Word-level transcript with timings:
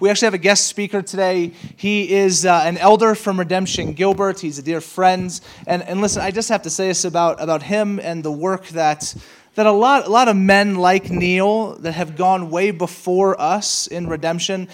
We 0.00 0.08
actually 0.08 0.26
have 0.26 0.34
a 0.34 0.38
guest 0.38 0.66
speaker 0.66 1.02
today. 1.02 1.52
He 1.76 2.10
is 2.10 2.46
uh, 2.46 2.62
an 2.64 2.78
elder 2.78 3.14
from 3.14 3.38
Redemption 3.38 3.92
Gilbert. 3.92 4.40
He's 4.40 4.58
a 4.58 4.62
dear 4.62 4.80
friend. 4.80 5.38
And, 5.66 5.82
and 5.82 6.00
listen, 6.00 6.22
I 6.22 6.30
just 6.30 6.48
have 6.48 6.62
to 6.62 6.70
say 6.70 6.88
this 6.88 7.04
about, 7.04 7.42
about 7.42 7.62
him 7.62 8.00
and 8.00 8.24
the 8.24 8.32
work 8.32 8.68
that, 8.68 9.14
that 9.56 9.66
a, 9.66 9.70
lot, 9.70 10.06
a 10.06 10.10
lot 10.10 10.28
of 10.28 10.36
men 10.36 10.76
like 10.76 11.10
Neil 11.10 11.74
that 11.80 11.92
have 11.92 12.16
gone 12.16 12.50
way 12.50 12.70
before 12.70 13.38
us 13.38 13.88
in 13.88 14.08
Redemption, 14.08 14.68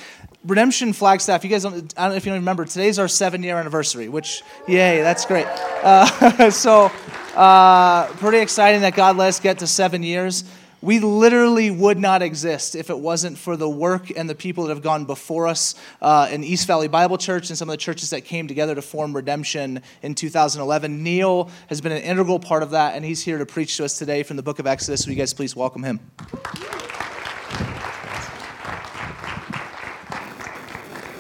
Redemption 0.44 0.92
Flagstaff, 0.92 1.42
you 1.42 1.50
guys 1.50 1.64
don't, 1.64 1.92
I 1.98 2.02
don't 2.02 2.10
know 2.12 2.16
if 2.16 2.24
you 2.24 2.30
don't 2.30 2.38
remember, 2.38 2.64
today's 2.64 3.00
our 3.00 3.08
seven 3.08 3.42
year 3.42 3.58
anniversary, 3.58 4.08
which, 4.08 4.44
yay, 4.68 5.00
that's 5.00 5.26
great. 5.26 5.46
Uh, 5.82 6.50
so, 6.50 6.92
uh, 7.34 8.06
pretty 8.14 8.38
exciting 8.38 8.82
that 8.82 8.94
God 8.94 9.16
let 9.16 9.26
us 9.26 9.40
get 9.40 9.58
to 9.58 9.66
seven 9.66 10.04
years. 10.04 10.44
We 10.82 11.00
literally 11.00 11.70
would 11.70 11.98
not 11.98 12.20
exist 12.20 12.76
if 12.76 12.90
it 12.90 12.98
wasn't 12.98 13.38
for 13.38 13.56
the 13.56 13.68
work 13.68 14.10
and 14.14 14.28
the 14.28 14.34
people 14.34 14.64
that 14.64 14.74
have 14.74 14.82
gone 14.82 15.06
before 15.06 15.46
us 15.46 15.74
uh, 16.02 16.28
in 16.30 16.44
East 16.44 16.66
Valley 16.66 16.86
Bible 16.86 17.16
Church 17.16 17.48
and 17.48 17.56
some 17.56 17.68
of 17.68 17.72
the 17.72 17.78
churches 17.78 18.10
that 18.10 18.22
came 18.26 18.46
together 18.46 18.74
to 18.74 18.82
form 18.82 19.16
Redemption 19.16 19.82
in 20.02 20.14
2011. 20.14 21.02
Neil 21.02 21.50
has 21.68 21.80
been 21.80 21.92
an 21.92 22.02
integral 22.02 22.38
part 22.38 22.62
of 22.62 22.70
that, 22.70 22.94
and 22.94 23.04
he's 23.04 23.22
here 23.22 23.38
to 23.38 23.46
preach 23.46 23.76
to 23.78 23.84
us 23.84 23.98
today 23.98 24.22
from 24.22 24.36
the 24.36 24.42
book 24.42 24.58
of 24.58 24.66
Exodus. 24.66 25.04
So, 25.04 25.10
you 25.10 25.16
guys 25.16 25.32
please 25.32 25.56
welcome 25.56 25.82
him. 25.82 25.98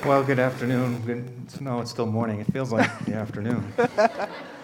Well, 0.04 0.22
good 0.22 0.38
afternoon. 0.38 1.00
Good, 1.00 1.60
no, 1.60 1.80
it's 1.80 1.90
still 1.90 2.06
morning. 2.06 2.40
It 2.40 2.52
feels 2.52 2.72
like 2.72 3.04
the 3.06 3.14
afternoon. 3.14 3.72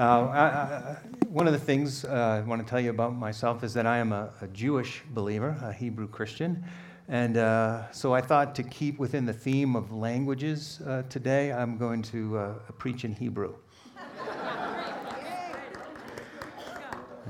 Uh, 0.00 0.30
I, 0.32 0.96
one 1.28 1.46
of 1.46 1.52
the 1.52 1.58
things 1.58 2.06
uh, 2.06 2.08
I 2.08 2.48
want 2.48 2.64
to 2.64 2.66
tell 2.66 2.80
you 2.80 2.88
about 2.88 3.14
myself 3.14 3.62
is 3.62 3.74
that 3.74 3.84
I 3.84 3.98
am 3.98 4.12
a, 4.14 4.30
a 4.40 4.46
Jewish 4.46 5.02
believer, 5.12 5.54
a 5.62 5.74
Hebrew 5.74 6.08
Christian. 6.08 6.64
And 7.08 7.36
uh, 7.36 7.92
so 7.92 8.14
I 8.14 8.22
thought 8.22 8.54
to 8.54 8.62
keep 8.62 8.98
within 8.98 9.26
the 9.26 9.34
theme 9.34 9.76
of 9.76 9.92
languages 9.92 10.80
uh, 10.86 11.02
today, 11.10 11.52
I'm 11.52 11.76
going 11.76 12.00
to 12.04 12.38
uh, 12.38 12.52
preach 12.78 13.04
in 13.04 13.12
Hebrew. 13.12 13.52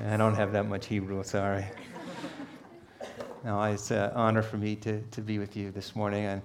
I 0.04 0.16
don't 0.16 0.36
have 0.36 0.52
that 0.52 0.68
much 0.68 0.86
Hebrew, 0.86 1.24
sorry. 1.24 1.66
No, 3.44 3.60
it's 3.64 3.90
an 3.90 4.12
honor 4.14 4.42
for 4.42 4.58
me 4.58 4.76
to, 4.76 5.02
to 5.02 5.20
be 5.20 5.40
with 5.40 5.56
you 5.56 5.72
this 5.72 5.96
morning. 5.96 6.24
And 6.26 6.40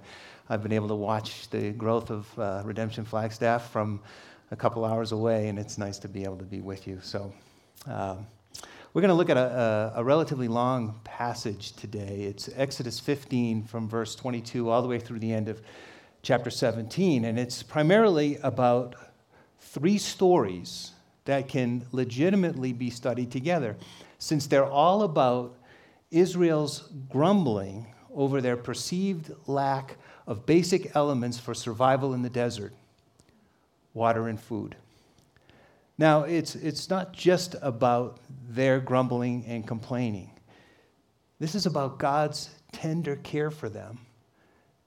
I've 0.48 0.64
been 0.64 0.72
able 0.72 0.88
to 0.88 0.96
watch 0.96 1.48
the 1.50 1.70
growth 1.70 2.10
of 2.10 2.66
Redemption 2.66 3.04
Flagstaff 3.04 3.70
from 3.70 4.00
a 4.50 4.56
couple 4.56 4.84
hours 4.84 5.12
away, 5.12 5.48
and 5.48 5.58
it's 5.58 5.78
nice 5.78 5.98
to 5.98 6.08
be 6.08 6.24
able 6.24 6.36
to 6.38 6.44
be 6.44 6.60
with 6.60 6.86
you. 6.86 7.00
So, 7.02 7.32
um, 7.86 8.26
we're 8.92 9.02
going 9.02 9.10
to 9.10 9.14
look 9.14 9.28
at 9.28 9.36
a, 9.36 9.92
a, 9.96 10.00
a, 10.00 10.04
relatively 10.04 10.48
long 10.48 10.98
passage 11.04 11.72
today. 11.72 12.22
It's 12.22 12.48
Exodus 12.56 12.98
15 12.98 13.64
from 13.64 13.88
verse 13.88 14.14
22 14.14 14.70
all 14.70 14.80
the 14.80 14.88
way 14.88 14.98
through 14.98 15.18
the 15.18 15.32
end 15.32 15.48
of 15.48 15.60
chapter 16.22 16.48
17, 16.48 17.24
and 17.24 17.38
it's 17.38 17.62
primarily 17.62 18.38
about 18.42 18.94
three 19.60 19.98
stories 19.98 20.92
that 21.26 21.48
can 21.48 21.84
legitimately 21.92 22.72
be 22.72 22.88
studied 22.88 23.30
together, 23.30 23.76
since 24.18 24.46
they're 24.46 24.64
all 24.64 25.02
about 25.02 25.56
Israel's 26.10 26.88
grumbling 27.10 27.86
over 28.14 28.40
their 28.40 28.56
perceived 28.56 29.30
lack 29.46 29.96
of 30.26 30.46
basic 30.46 30.96
elements 30.96 31.38
for 31.38 31.52
survival 31.52 32.14
in 32.14 32.22
the 32.22 32.30
desert 32.30 32.72
water 33.96 34.28
and 34.28 34.38
food. 34.38 34.76
Now, 35.96 36.24
it's, 36.24 36.54
it's 36.54 36.90
not 36.90 37.14
just 37.14 37.56
about 37.62 38.20
their 38.46 38.78
grumbling 38.78 39.44
and 39.46 39.66
complaining. 39.66 40.30
This 41.40 41.54
is 41.54 41.64
about 41.64 41.98
God's 41.98 42.50
tender 42.72 43.16
care 43.16 43.50
for 43.50 43.70
them 43.70 43.98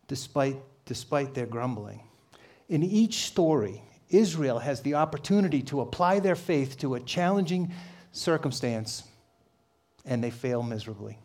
despite, 0.08 0.58
despite 0.86 1.34
their 1.34 1.48
grumbling. 1.48 2.04
In 2.70 2.84
each 2.84 3.26
story, 3.26 3.82
Israel 4.10 4.60
has 4.60 4.82
the 4.82 4.94
opportunity 4.94 5.64
to 5.64 5.82
apply 5.82 6.20
their 6.20 6.36
faith 6.36 6.78
to 6.80 6.94
a 6.94 7.00
challenging 7.00 7.74
circumstance, 8.12 9.03
and 10.06 10.24
they 10.24 10.31
fail 10.31 10.62
miserably. 10.62 11.18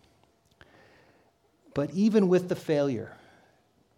But 1.75 1.91
even 1.93 2.29
with 2.29 2.49
the 2.49 2.57
failure, 2.57 3.15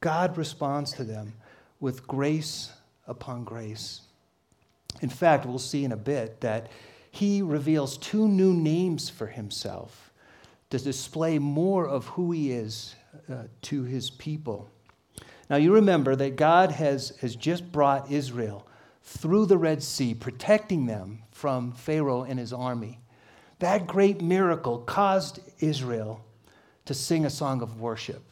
God 0.01 0.37
responds 0.37 0.93
to 0.95 1.05
them 1.05 1.35
with 1.79 2.07
grace 2.07 2.73
upon 3.07 3.45
grace. 3.45 4.03
In 5.03 5.09
fact, 5.09 5.47
we'll 5.47 5.59
see 5.59 5.85
in 5.85 5.93
a 5.93 5.97
bit 5.97 6.41
that 6.41 6.69
he 7.11 7.43
reveals 7.43 7.97
two 7.99 8.29
new 8.29 8.53
names 8.53 9.09
for 9.09 9.27
himself 9.27 10.13
to 10.71 10.79
display 10.79 11.39
more 11.39 11.87
of 11.87 12.07
who 12.09 12.33
he 12.33 12.53
is 12.53 12.95
uh, 13.31 13.45
to 13.63 13.85
his 13.85 14.11
people. 14.11 14.69
Now, 15.49 15.57
you 15.57 15.73
remember 15.75 16.17
that 16.17 16.37
God 16.37 16.73
has, 16.73 17.17
has 17.21 17.37
just 17.37 17.71
brought 17.71 18.11
Israel 18.11 18.67
through 19.03 19.47
the 19.47 19.59
Red 19.59 19.83
Sea, 19.83 20.15
protecting 20.15 20.87
them 20.87 21.23
from 21.31 21.73
Pharaoh 21.73 22.25
and 22.25 22.39
his 22.39 22.53
army. 22.53 22.99
That 23.61 23.87
great 23.87 24.21
miracle 24.21 24.79
caused 24.79 25.39
Israel 25.61 26.25
to 26.85 26.95
sing 26.95 27.25
a 27.25 27.31
song 27.31 27.63
of 27.63 27.81
worship. 27.81 28.23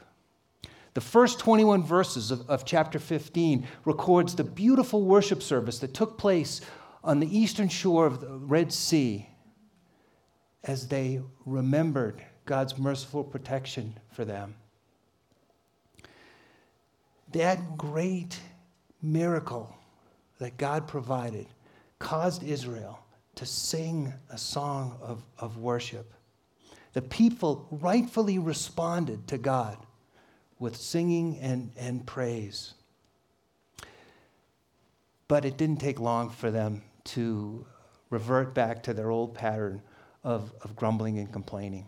The 0.95 1.01
first 1.01 1.41
21 1.41 1.83
verses 1.83 2.31
of, 2.31 2.49
of 2.49 2.65
chapter 2.65 3.01
15 3.01 3.67
records 3.85 4.37
the 4.37 4.45
beautiful 4.45 5.03
worship 5.03 5.43
service 5.43 5.81
that 5.81 5.93
took 5.93 6.17
place 6.17 6.61
on 7.03 7.19
the 7.19 7.39
eastern 7.39 7.69
shore 7.69 8.07
of 8.07 8.21
the 8.21 8.29
Red 8.29 8.73
Sea 8.73 9.29
as 10.63 10.89
they 10.89 11.21
remembered 11.45 12.25
God's 12.47 12.79
merciful 12.79 13.25
protection 13.25 13.99
for 14.13 14.25
them. 14.25 14.55
That 17.33 17.77
great 17.77 18.39
miracle 19.03 19.75
that 20.39 20.57
God 20.57 20.87
provided 20.87 21.47
caused 21.99 22.45
Israel 22.45 23.01
to 23.35 23.45
sing 23.45 24.13
a 24.31 24.39
song 24.39 24.97
of, 25.03 25.25
of 25.39 25.59
worship. 25.59 26.15
The 26.93 27.03
people 27.03 27.67
rightfully 27.71 28.39
responded 28.39 29.27
to 29.29 29.39
God 29.39 29.84
with 30.65 30.77
singing 30.77 31.39
and, 31.41 31.71
and 31.77 32.07
praise. 32.07 32.73
But 35.29 35.45
it 35.45 35.59
didn't 35.59 35.77
take 35.77 36.01
long 36.01 36.31
for 36.31 36.51
them 36.51 36.81
to 37.05 37.67
revert 38.09 38.55
back 38.55 38.83
to 38.85 38.95
their 38.95 39.11
old 39.11 39.35
pattern 39.35 39.83
of, 40.25 40.55
of 40.63 40.75
grumbling 40.75 41.19
and 41.19 41.31
complaining. 41.31 41.87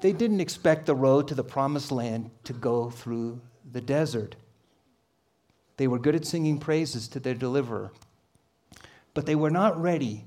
They 0.00 0.12
didn't 0.12 0.40
expect 0.40 0.86
the 0.86 0.96
road 0.96 1.28
to 1.28 1.36
the 1.36 1.44
promised 1.44 1.92
land 1.92 2.32
to 2.42 2.52
go 2.52 2.90
through 2.90 3.40
the 3.70 3.80
desert. 3.80 4.34
They 5.76 5.86
were 5.86 6.00
good 6.00 6.16
at 6.16 6.24
singing 6.24 6.58
praises 6.58 7.06
to 7.08 7.20
their 7.20 7.34
deliverer, 7.34 7.92
but 9.14 9.26
they 9.26 9.36
were 9.36 9.50
not 9.50 9.80
ready 9.80 10.24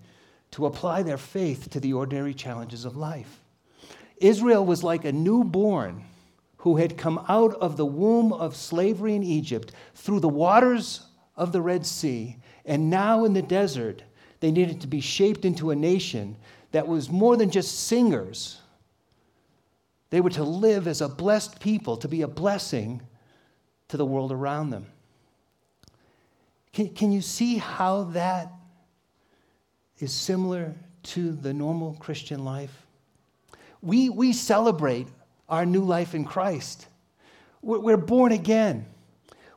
to 0.52 0.66
apply 0.66 1.04
their 1.04 1.18
faith 1.18 1.70
to 1.72 1.82
the 1.82 1.92
ordinary 1.92 2.34
challenges 2.34 2.86
of 2.86 2.96
life. 2.96 3.42
Israel 4.22 4.66
was 4.66 4.82
like 4.82 5.04
a 5.04 5.12
newborn 5.12 6.06
who 6.60 6.76
had 6.76 6.98
come 6.98 7.24
out 7.30 7.54
of 7.56 7.78
the 7.78 7.86
womb 7.86 8.34
of 8.34 8.56
slavery 8.56 9.16
in 9.16 9.24
Egypt 9.24 9.72
through 9.96 10.20
the 10.20 10.28
waters 10.28 11.06
of 11.38 11.52
the 11.54 11.62
Red 11.62 11.86
Sea, 11.86 12.36
and 12.66 12.90
now 12.90 13.24
in 13.24 13.34
the 13.34 13.42
desert, 13.42 14.04
they 14.42 14.52
needed 14.52 14.82
to 14.82 14.88
be 14.88 15.00
shaped 15.00 15.46
into 15.46 15.72
a 15.72 15.76
nation 15.76 16.36
that 16.72 16.88
was 16.88 17.10
more 17.10 17.38
than 17.38 17.50
just 17.50 17.88
singers. 17.88 18.60
They 20.10 20.20
were 20.20 20.30
to 20.32 20.44
live 20.44 20.86
as 20.86 21.00
a 21.00 21.08
blessed 21.08 21.62
people, 21.62 21.96
to 21.98 22.10
be 22.10 22.24
a 22.24 22.28
blessing 22.28 23.02
to 23.88 23.96
the 23.96 24.06
world 24.06 24.34
around 24.34 24.70
them. 24.70 24.88
Can, 26.74 26.90
can 26.90 27.12
you 27.12 27.22
see 27.22 27.58
how 27.58 28.04
that 28.04 28.52
is 30.00 30.12
similar 30.12 30.76
to 31.04 31.32
the 31.32 31.54
normal 31.54 31.94
Christian 32.00 32.44
life? 32.44 32.86
We, 33.82 34.10
we 34.10 34.34
celebrate 34.34 35.08
our 35.50 35.66
new 35.66 35.84
life 35.84 36.16
in 36.16 36.26
Christ. 36.26 36.88
We're, 37.62 37.98
born 37.98 38.32
again. 38.32 38.86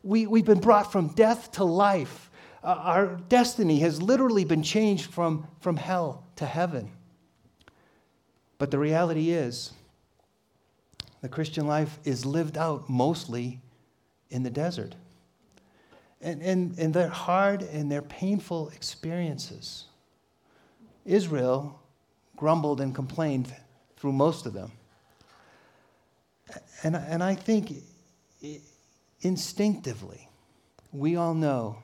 We, 0.03 0.27
we've 0.27 0.45
been 0.45 0.61
brought 0.61 0.91
from 0.91 1.09
death 1.09 1.53
to 1.53 1.65
life. 1.65 2.31
Uh, 2.65 2.75
our 2.79 3.07
destiny 3.29 3.81
has 3.81 4.03
literally 4.03 4.45
been 4.45 4.63
changed 4.63 5.13
from, 5.13 5.47
from 5.61 5.77
hell 5.77 6.25
to 6.37 6.47
heaven. 6.47 6.91
But 8.59 8.71
the 8.71 8.79
reality 8.79 9.31
is, 9.31 9.73
the 11.21 11.29
Christian 11.29 11.67
life 11.67 11.99
is 12.05 12.27
lived 12.27 12.59
out 12.59 12.91
mostly 12.91 13.61
in 14.31 14.43
the 14.43 14.51
desert. 14.51 14.97
And, 16.21 16.43
and, 16.43 16.79
and 16.79 16.95
they're 16.95 17.09
hard 17.09 17.63
and 17.63 17.91
they're 17.91 18.03
painful 18.03 18.71
experiences. 18.71 19.85
Israel 21.05 21.81
grumbled 22.37 22.81
and 22.81 22.95
complained 22.95 23.53
through 23.97 24.13
most 24.13 24.47
of 24.47 24.53
them. 24.53 24.73
And, 26.83 26.97
and 26.97 27.23
I 27.23 27.35
think 27.35 27.73
instinctively, 29.21 30.29
we 30.93 31.17
all 31.17 31.35
know 31.35 31.79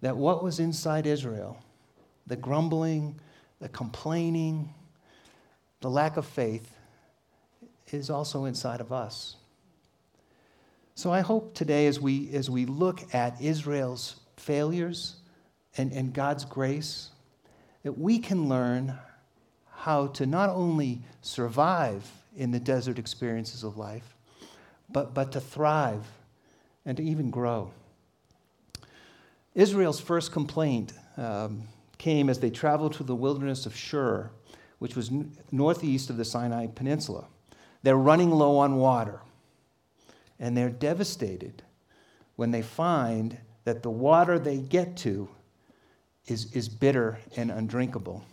that 0.00 0.16
what 0.16 0.42
was 0.42 0.60
inside 0.60 1.06
Israel, 1.06 1.62
the 2.26 2.36
grumbling, 2.36 3.18
the 3.60 3.68
complaining, 3.68 4.72
the 5.80 5.90
lack 5.90 6.16
of 6.16 6.26
faith, 6.26 6.70
is 7.90 8.10
also 8.10 8.44
inside 8.44 8.80
of 8.80 8.92
us. 8.92 9.36
So 10.94 11.12
I 11.12 11.20
hope 11.20 11.54
today, 11.54 11.86
as 11.86 12.00
we, 12.00 12.30
as 12.34 12.50
we 12.50 12.66
look 12.66 13.14
at 13.14 13.40
Israel's 13.40 14.16
failures 14.36 15.16
and, 15.76 15.92
and 15.92 16.12
God's 16.12 16.44
grace, 16.44 17.10
that 17.84 17.96
we 17.96 18.18
can 18.18 18.48
learn 18.48 18.98
how 19.70 20.08
to 20.08 20.26
not 20.26 20.50
only 20.50 21.02
survive 21.22 22.04
in 22.38 22.52
the 22.52 22.60
desert 22.60 22.98
experiences 22.98 23.64
of 23.64 23.76
life, 23.76 24.14
but, 24.88 25.12
but 25.12 25.32
to 25.32 25.40
thrive 25.40 26.06
and 26.86 26.96
to 26.96 27.02
even 27.02 27.30
grow. 27.30 27.70
Israel's 29.54 30.00
first 30.00 30.30
complaint 30.30 30.92
um, 31.16 31.64
came 31.98 32.30
as 32.30 32.38
they 32.38 32.48
traveled 32.48 32.94
through 32.94 33.06
the 33.06 33.14
wilderness 33.14 33.66
of 33.66 33.76
Shur, 33.76 34.30
which 34.78 34.94
was 34.94 35.10
n- 35.10 35.32
northeast 35.50 36.10
of 36.10 36.16
the 36.16 36.24
Sinai 36.24 36.68
Peninsula. 36.68 37.26
They're 37.82 37.96
running 37.96 38.30
low 38.30 38.56
on 38.58 38.76
water, 38.76 39.20
and 40.38 40.56
they're 40.56 40.70
devastated 40.70 41.64
when 42.36 42.52
they 42.52 42.62
find 42.62 43.36
that 43.64 43.82
the 43.82 43.90
water 43.90 44.38
they 44.38 44.58
get 44.58 44.96
to 44.98 45.28
is, 46.28 46.52
is 46.52 46.68
bitter 46.68 47.18
and 47.36 47.50
undrinkable. 47.50 48.24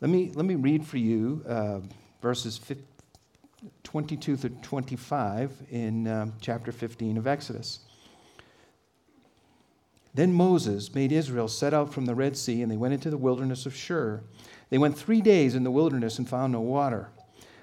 Let 0.00 0.10
me, 0.10 0.32
let 0.34 0.46
me 0.46 0.54
read 0.54 0.86
for 0.86 0.96
you 0.96 1.44
uh, 1.46 1.80
verses 2.22 2.56
22 3.84 4.36
through 4.36 4.50
25 4.62 5.52
in 5.70 6.08
um, 6.08 6.32
chapter 6.40 6.72
15 6.72 7.16
of 7.16 7.26
Exodus. 7.26 7.80
Then 10.14 10.32
Moses 10.32 10.94
made 10.94 11.10
Israel 11.12 11.48
set 11.48 11.72
out 11.72 11.92
from 11.92 12.04
the 12.04 12.14
Red 12.14 12.36
Sea, 12.36 12.62
and 12.62 12.70
they 12.70 12.76
went 12.76 12.94
into 12.94 13.08
the 13.08 13.16
wilderness 13.16 13.64
of 13.64 13.74
Shur. 13.74 14.22
They 14.68 14.78
went 14.78 14.96
three 14.96 15.20
days 15.20 15.54
in 15.54 15.64
the 15.64 15.70
wilderness 15.70 16.18
and 16.18 16.28
found 16.28 16.52
no 16.52 16.60
water. 16.60 17.08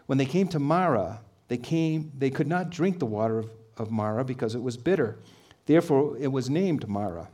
When 0.07 0.17
they 0.17 0.25
came 0.25 0.47
to 0.49 0.59
Marah, 0.59 1.21
they, 1.47 1.57
came, 1.57 2.11
they 2.17 2.31
could 2.31 2.47
not 2.47 2.71
drink 2.71 2.99
the 2.99 3.05
water 3.05 3.39
of, 3.39 3.49
of 3.77 3.91
Marah 3.91 4.25
because 4.25 4.55
it 4.55 4.61
was 4.61 4.77
bitter. 4.77 5.19
Therefore, 5.67 6.17
it 6.19 6.27
was 6.27 6.49
named 6.49 6.87
Marah. 6.87 7.27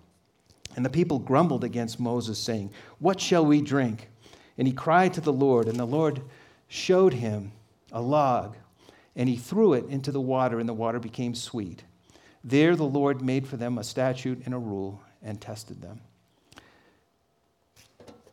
And 0.75 0.83
the 0.83 0.89
people 0.89 1.19
grumbled 1.19 1.63
against 1.63 1.99
Moses, 1.99 2.37
saying, 2.37 2.71
What 2.99 3.21
shall 3.21 3.45
we 3.45 3.61
drink? 3.61 4.09
And 4.57 4.67
he 4.67 4.73
cried 4.73 5.13
to 5.13 5.21
the 5.21 5.31
Lord, 5.31 5.67
and 5.67 5.79
the 5.79 5.85
Lord 5.85 6.21
showed 6.67 7.13
him 7.13 7.53
a 7.95 8.01
log, 8.01 8.57
and 9.15 9.27
he 9.27 9.37
threw 9.37 9.73
it 9.73 9.87
into 9.87 10.11
the 10.11 10.21
water, 10.21 10.59
and 10.59 10.69
the 10.69 10.73
water 10.73 10.99
became 10.99 11.33
sweet. 11.33 11.83
There 12.43 12.75
the 12.75 12.83
Lord 12.83 13.21
made 13.21 13.47
for 13.47 13.57
them 13.57 13.77
a 13.77 13.83
statute 13.83 14.43
and 14.45 14.53
a 14.53 14.59
rule 14.59 15.01
and 15.23 15.41
tested 15.41 15.81
them. 15.81 16.01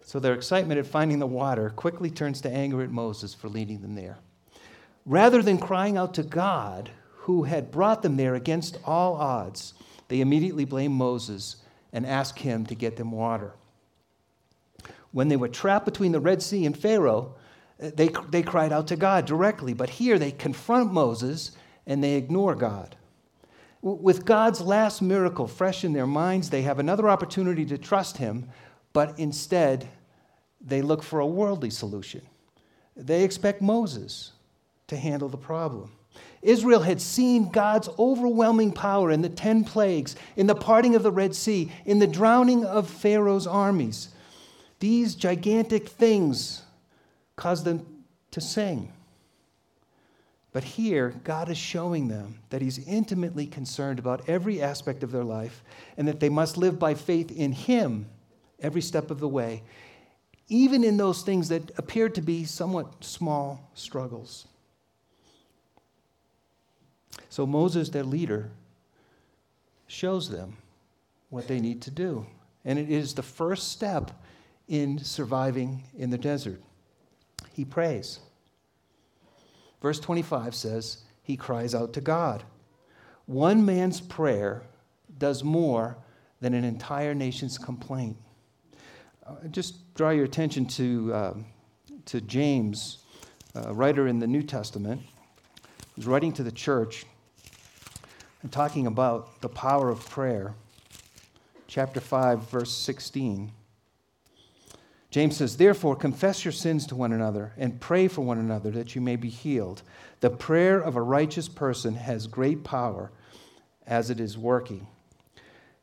So 0.04 0.18
their 0.18 0.34
excitement 0.34 0.78
at 0.78 0.86
finding 0.86 1.20
the 1.20 1.26
water 1.26 1.70
quickly 1.70 2.10
turns 2.10 2.42
to 2.42 2.50
anger 2.50 2.82
at 2.82 2.90
Moses 2.90 3.32
for 3.32 3.48
leading 3.48 3.80
them 3.80 3.94
there. 3.94 4.18
Rather 5.06 5.40
than 5.40 5.56
crying 5.56 5.96
out 5.96 6.12
to 6.14 6.22
God, 6.22 6.90
who 7.14 7.44
had 7.44 7.70
brought 7.70 8.02
them 8.02 8.16
there 8.16 8.34
against 8.34 8.78
all 8.84 9.14
odds, 9.14 9.74
they 10.08 10.20
immediately 10.20 10.64
blame 10.64 10.92
Moses 10.92 11.56
and 11.92 12.04
ask 12.04 12.38
him 12.38 12.66
to 12.66 12.74
get 12.74 12.96
them 12.96 13.12
water. 13.12 13.52
When 15.12 15.28
they 15.28 15.36
were 15.36 15.48
trapped 15.48 15.84
between 15.84 16.12
the 16.12 16.20
Red 16.20 16.42
Sea 16.42 16.66
and 16.66 16.76
Pharaoh, 16.76 17.36
they, 17.82 18.08
they 18.30 18.42
cried 18.42 18.72
out 18.72 18.86
to 18.88 18.96
God 18.96 19.26
directly, 19.26 19.74
but 19.74 19.90
here 19.90 20.18
they 20.18 20.30
confront 20.30 20.92
Moses 20.92 21.52
and 21.86 22.02
they 22.02 22.14
ignore 22.14 22.54
God. 22.54 22.96
With 23.80 24.24
God's 24.24 24.60
last 24.60 25.02
miracle 25.02 25.48
fresh 25.48 25.82
in 25.82 25.92
their 25.92 26.06
minds, 26.06 26.50
they 26.50 26.62
have 26.62 26.78
another 26.78 27.08
opportunity 27.08 27.64
to 27.66 27.78
trust 27.78 28.16
Him, 28.16 28.48
but 28.92 29.18
instead, 29.18 29.88
they 30.60 30.82
look 30.82 31.02
for 31.02 31.18
a 31.18 31.26
worldly 31.26 31.70
solution. 31.70 32.22
They 32.96 33.24
expect 33.24 33.60
Moses 33.60 34.32
to 34.86 34.96
handle 34.96 35.28
the 35.28 35.36
problem. 35.36 35.90
Israel 36.42 36.82
had 36.82 37.00
seen 37.00 37.50
God's 37.50 37.88
overwhelming 37.98 38.72
power 38.72 39.10
in 39.10 39.22
the 39.22 39.28
10 39.28 39.64
plagues, 39.64 40.14
in 40.36 40.46
the 40.46 40.54
parting 40.54 40.94
of 40.94 41.02
the 41.02 41.10
Red 41.10 41.34
Sea, 41.34 41.72
in 41.84 41.98
the 41.98 42.06
drowning 42.06 42.64
of 42.64 42.88
Pharaoh's 42.88 43.46
armies. 43.46 44.08
These 44.78 45.16
gigantic 45.16 45.88
things 45.88 46.62
caused 47.36 47.64
them 47.64 47.86
to 48.30 48.40
sing. 48.40 48.92
But 50.52 50.64
here, 50.64 51.14
God 51.24 51.48
is 51.48 51.56
showing 51.56 52.08
them 52.08 52.40
that 52.50 52.60
He's 52.60 52.86
intimately 52.86 53.46
concerned 53.46 53.98
about 53.98 54.28
every 54.28 54.60
aspect 54.60 55.02
of 55.02 55.10
their 55.10 55.24
life 55.24 55.64
and 55.96 56.06
that 56.06 56.20
they 56.20 56.28
must 56.28 56.58
live 56.58 56.78
by 56.78 56.94
faith 56.94 57.30
in 57.30 57.52
Him 57.52 58.06
every 58.60 58.82
step 58.82 59.10
of 59.10 59.18
the 59.18 59.28
way, 59.28 59.62
even 60.48 60.84
in 60.84 60.98
those 60.98 61.22
things 61.22 61.48
that 61.48 61.70
appear 61.78 62.08
to 62.10 62.20
be 62.20 62.44
somewhat 62.44 63.02
small 63.02 63.70
struggles. 63.74 64.46
So 67.30 67.46
Moses, 67.46 67.88
their 67.88 68.04
leader, 68.04 68.50
shows 69.86 70.28
them 70.28 70.58
what 71.30 71.48
they 71.48 71.60
need 71.60 71.80
to 71.82 71.90
do. 71.90 72.26
And 72.64 72.78
it 72.78 72.90
is 72.90 73.14
the 73.14 73.22
first 73.22 73.72
step 73.72 74.10
in 74.68 74.98
surviving 74.98 75.82
in 75.96 76.10
the 76.10 76.18
desert. 76.18 76.60
He 77.52 77.64
prays. 77.64 78.20
Verse 79.80 79.98
25 80.00 80.54
says, 80.54 80.98
He 81.22 81.36
cries 81.36 81.74
out 81.74 81.92
to 81.94 82.00
God. 82.00 82.44
One 83.26 83.64
man's 83.64 84.00
prayer 84.00 84.62
does 85.18 85.44
more 85.44 85.96
than 86.40 86.54
an 86.54 86.64
entire 86.64 87.14
nation's 87.14 87.58
complaint. 87.58 88.16
Uh, 89.26 89.34
just 89.50 89.94
draw 89.94 90.10
your 90.10 90.24
attention 90.24 90.66
to, 90.66 91.14
uh, 91.14 91.34
to 92.06 92.20
James, 92.20 92.98
uh, 93.54 93.72
writer 93.72 94.08
in 94.08 94.18
the 94.18 94.26
New 94.26 94.42
Testament, 94.42 95.00
who's 95.94 96.06
writing 96.06 96.32
to 96.32 96.42
the 96.42 96.52
church 96.52 97.06
and 98.42 98.50
talking 98.50 98.86
about 98.86 99.40
the 99.40 99.48
power 99.48 99.88
of 99.90 100.08
prayer. 100.10 100.54
Chapter 101.68 102.00
5, 102.00 102.50
verse 102.50 102.72
16. 102.76 103.52
James 105.12 105.36
says, 105.36 105.58
Therefore, 105.58 105.94
confess 105.94 106.44
your 106.44 106.52
sins 106.52 106.86
to 106.86 106.96
one 106.96 107.12
another 107.12 107.52
and 107.58 107.80
pray 107.80 108.08
for 108.08 108.22
one 108.22 108.38
another 108.38 108.70
that 108.70 108.94
you 108.94 109.00
may 109.00 109.14
be 109.14 109.28
healed. 109.28 109.82
The 110.20 110.30
prayer 110.30 110.80
of 110.80 110.96
a 110.96 111.02
righteous 111.02 111.48
person 111.48 111.94
has 111.94 112.26
great 112.26 112.64
power 112.64 113.12
as 113.86 114.08
it 114.08 114.18
is 114.18 114.38
working. 114.38 114.86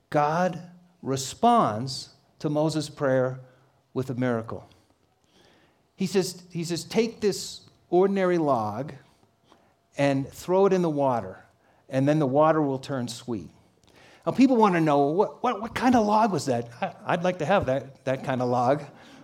God 0.09 0.59
responds 1.03 2.09
to 2.39 2.49
Moses' 2.49 2.89
prayer 2.89 3.39
with 3.93 4.09
a 4.09 4.15
miracle. 4.15 4.67
He 5.95 6.07
says, 6.07 6.41
he 6.49 6.63
says, 6.63 6.83
Take 6.83 7.21
this 7.21 7.61
ordinary 7.91 8.39
log 8.39 8.93
and 9.95 10.27
throw 10.27 10.65
it 10.65 10.73
in 10.73 10.81
the 10.81 10.89
water 10.89 11.45
and 11.89 12.07
then 12.07 12.19
the 12.19 12.27
water 12.27 12.61
will 12.61 12.79
turn 12.79 13.07
sweet. 13.07 13.49
Now, 14.25 14.31
people 14.31 14.57
want 14.57 14.75
to 14.75 14.81
know 14.81 15.07
what, 15.07 15.41
what, 15.41 15.61
what 15.61 15.73
kind 15.73 15.95
of 15.95 16.05
log 16.05 16.31
was 16.31 16.45
that? 16.45 16.69
I, 17.05 17.15
would 17.15 17.23
like 17.23 17.39
to 17.39 17.45
have 17.45 17.65
that, 17.65 18.05
that 18.05 18.23
kind 18.23 18.41
of 18.41 18.49
log. 18.49 18.83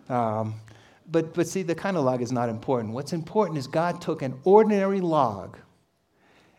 Um, 0.09 0.55
but, 1.09 1.33
but 1.33 1.47
see, 1.47 1.61
the 1.61 1.75
kind 1.75 1.97
of 1.97 2.03
log 2.03 2.21
is 2.21 2.31
not 2.31 2.49
important. 2.49 2.93
What's 2.93 3.13
important 3.13 3.57
is 3.57 3.67
God 3.67 4.01
took 4.01 4.21
an 4.21 4.39
ordinary 4.43 5.01
log 5.01 5.57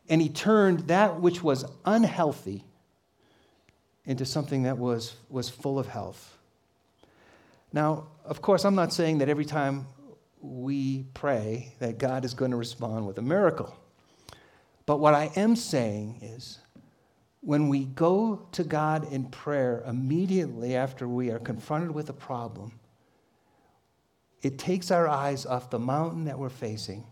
and 0.09 0.23
he 0.23 0.29
turned 0.29 0.81
that 0.89 1.21
which 1.21 1.43
was 1.43 1.65
unhealthy 1.85 2.65
into 4.05 4.25
something 4.25 4.63
that 4.63 4.79
was, 4.79 5.17
was 5.29 5.49
full 5.51 5.79
of 5.79 5.89
health. 5.89 6.39
Now, 7.73 8.07
of 8.25 8.41
course, 8.41 8.65
I'm 8.65 8.77
not 8.77 8.93
saying 8.93 9.19
that 9.19 9.29
every 9.29 9.45
time 9.45 9.87
we 10.41 11.07
pray 11.15 11.75
that 11.81 11.99
God 11.99 12.25
is 12.25 12.35
going 12.35 12.53
to 12.53 12.57
respond 12.57 13.07
with 13.07 13.19
a 13.19 13.23
miracle. 13.23 13.77
But 14.87 14.99
what 14.99 15.15
I 15.15 15.33
am 15.35 15.57
saying 15.57 16.21
is, 16.23 16.61
when 17.41 17.69
we 17.69 17.85
go 17.85 18.47
to 18.53 18.65
God 18.65 19.13
in 19.13 19.25
prayer 19.27 19.83
immediately 19.87 20.77
after 20.77 21.09
we 21.09 21.31
are 21.31 21.39
confronted 21.39 21.91
with 21.91 22.09
a 22.09 22.13
problem, 22.13 22.73
it 24.47 24.59
takes 24.59 24.93
our 24.93 25.09
eyes 25.09 25.45
off 25.45 25.71
the 25.71 25.79
mountain 25.81 26.27
that 26.27 26.39
we're 26.39 26.49
facing 26.49 27.05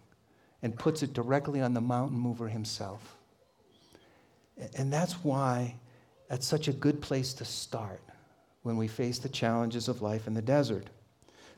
and 0.62 0.78
puts 0.78 1.02
it 1.02 1.12
directly 1.12 1.60
on 1.60 1.74
the 1.74 1.80
mountain 1.80 2.16
mover 2.16 2.46
himself. 2.46 3.16
And 4.76 4.92
that's 4.92 5.14
why 5.24 5.74
that's 6.28 6.46
such 6.46 6.68
a 6.68 6.72
good 6.72 7.02
place 7.02 7.34
to 7.34 7.44
start 7.44 8.00
when 8.62 8.76
we 8.76 8.86
face 8.86 9.18
the 9.18 9.28
challenges 9.28 9.88
of 9.88 10.00
life 10.00 10.28
in 10.28 10.34
the 10.34 10.42
desert. 10.42 10.86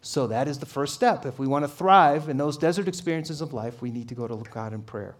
So 0.00 0.26
that 0.28 0.48
is 0.48 0.58
the 0.58 0.64
first 0.64 0.94
step. 0.94 1.26
If 1.26 1.38
we 1.38 1.46
want 1.46 1.64
to 1.64 1.68
thrive 1.68 2.30
in 2.30 2.38
those 2.38 2.56
desert 2.56 2.88
experiences 2.88 3.42
of 3.42 3.52
life, 3.52 3.82
we 3.82 3.90
need 3.90 4.08
to 4.08 4.14
go 4.14 4.26
to 4.26 4.42
God 4.50 4.72
in 4.72 4.80
prayer. 4.80 5.14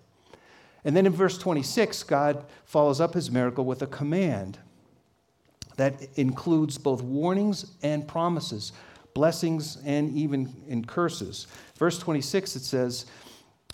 And 0.86 0.96
then 0.96 1.04
in 1.04 1.12
verse 1.12 1.36
26, 1.36 2.02
God 2.04 2.46
follows 2.64 2.98
up 2.98 3.12
his 3.12 3.30
miracle 3.30 3.66
with 3.66 3.82
a 3.82 3.86
command 3.86 4.56
that 5.76 6.08
includes 6.16 6.78
both 6.78 7.02
warnings 7.02 7.72
and 7.82 8.08
promises, 8.08 8.72
blessings 9.16 9.78
and 9.86 10.14
even 10.14 10.54
in 10.68 10.84
curses. 10.84 11.46
Verse 11.78 11.98
26, 11.98 12.54
it 12.54 12.62
says, 12.62 13.06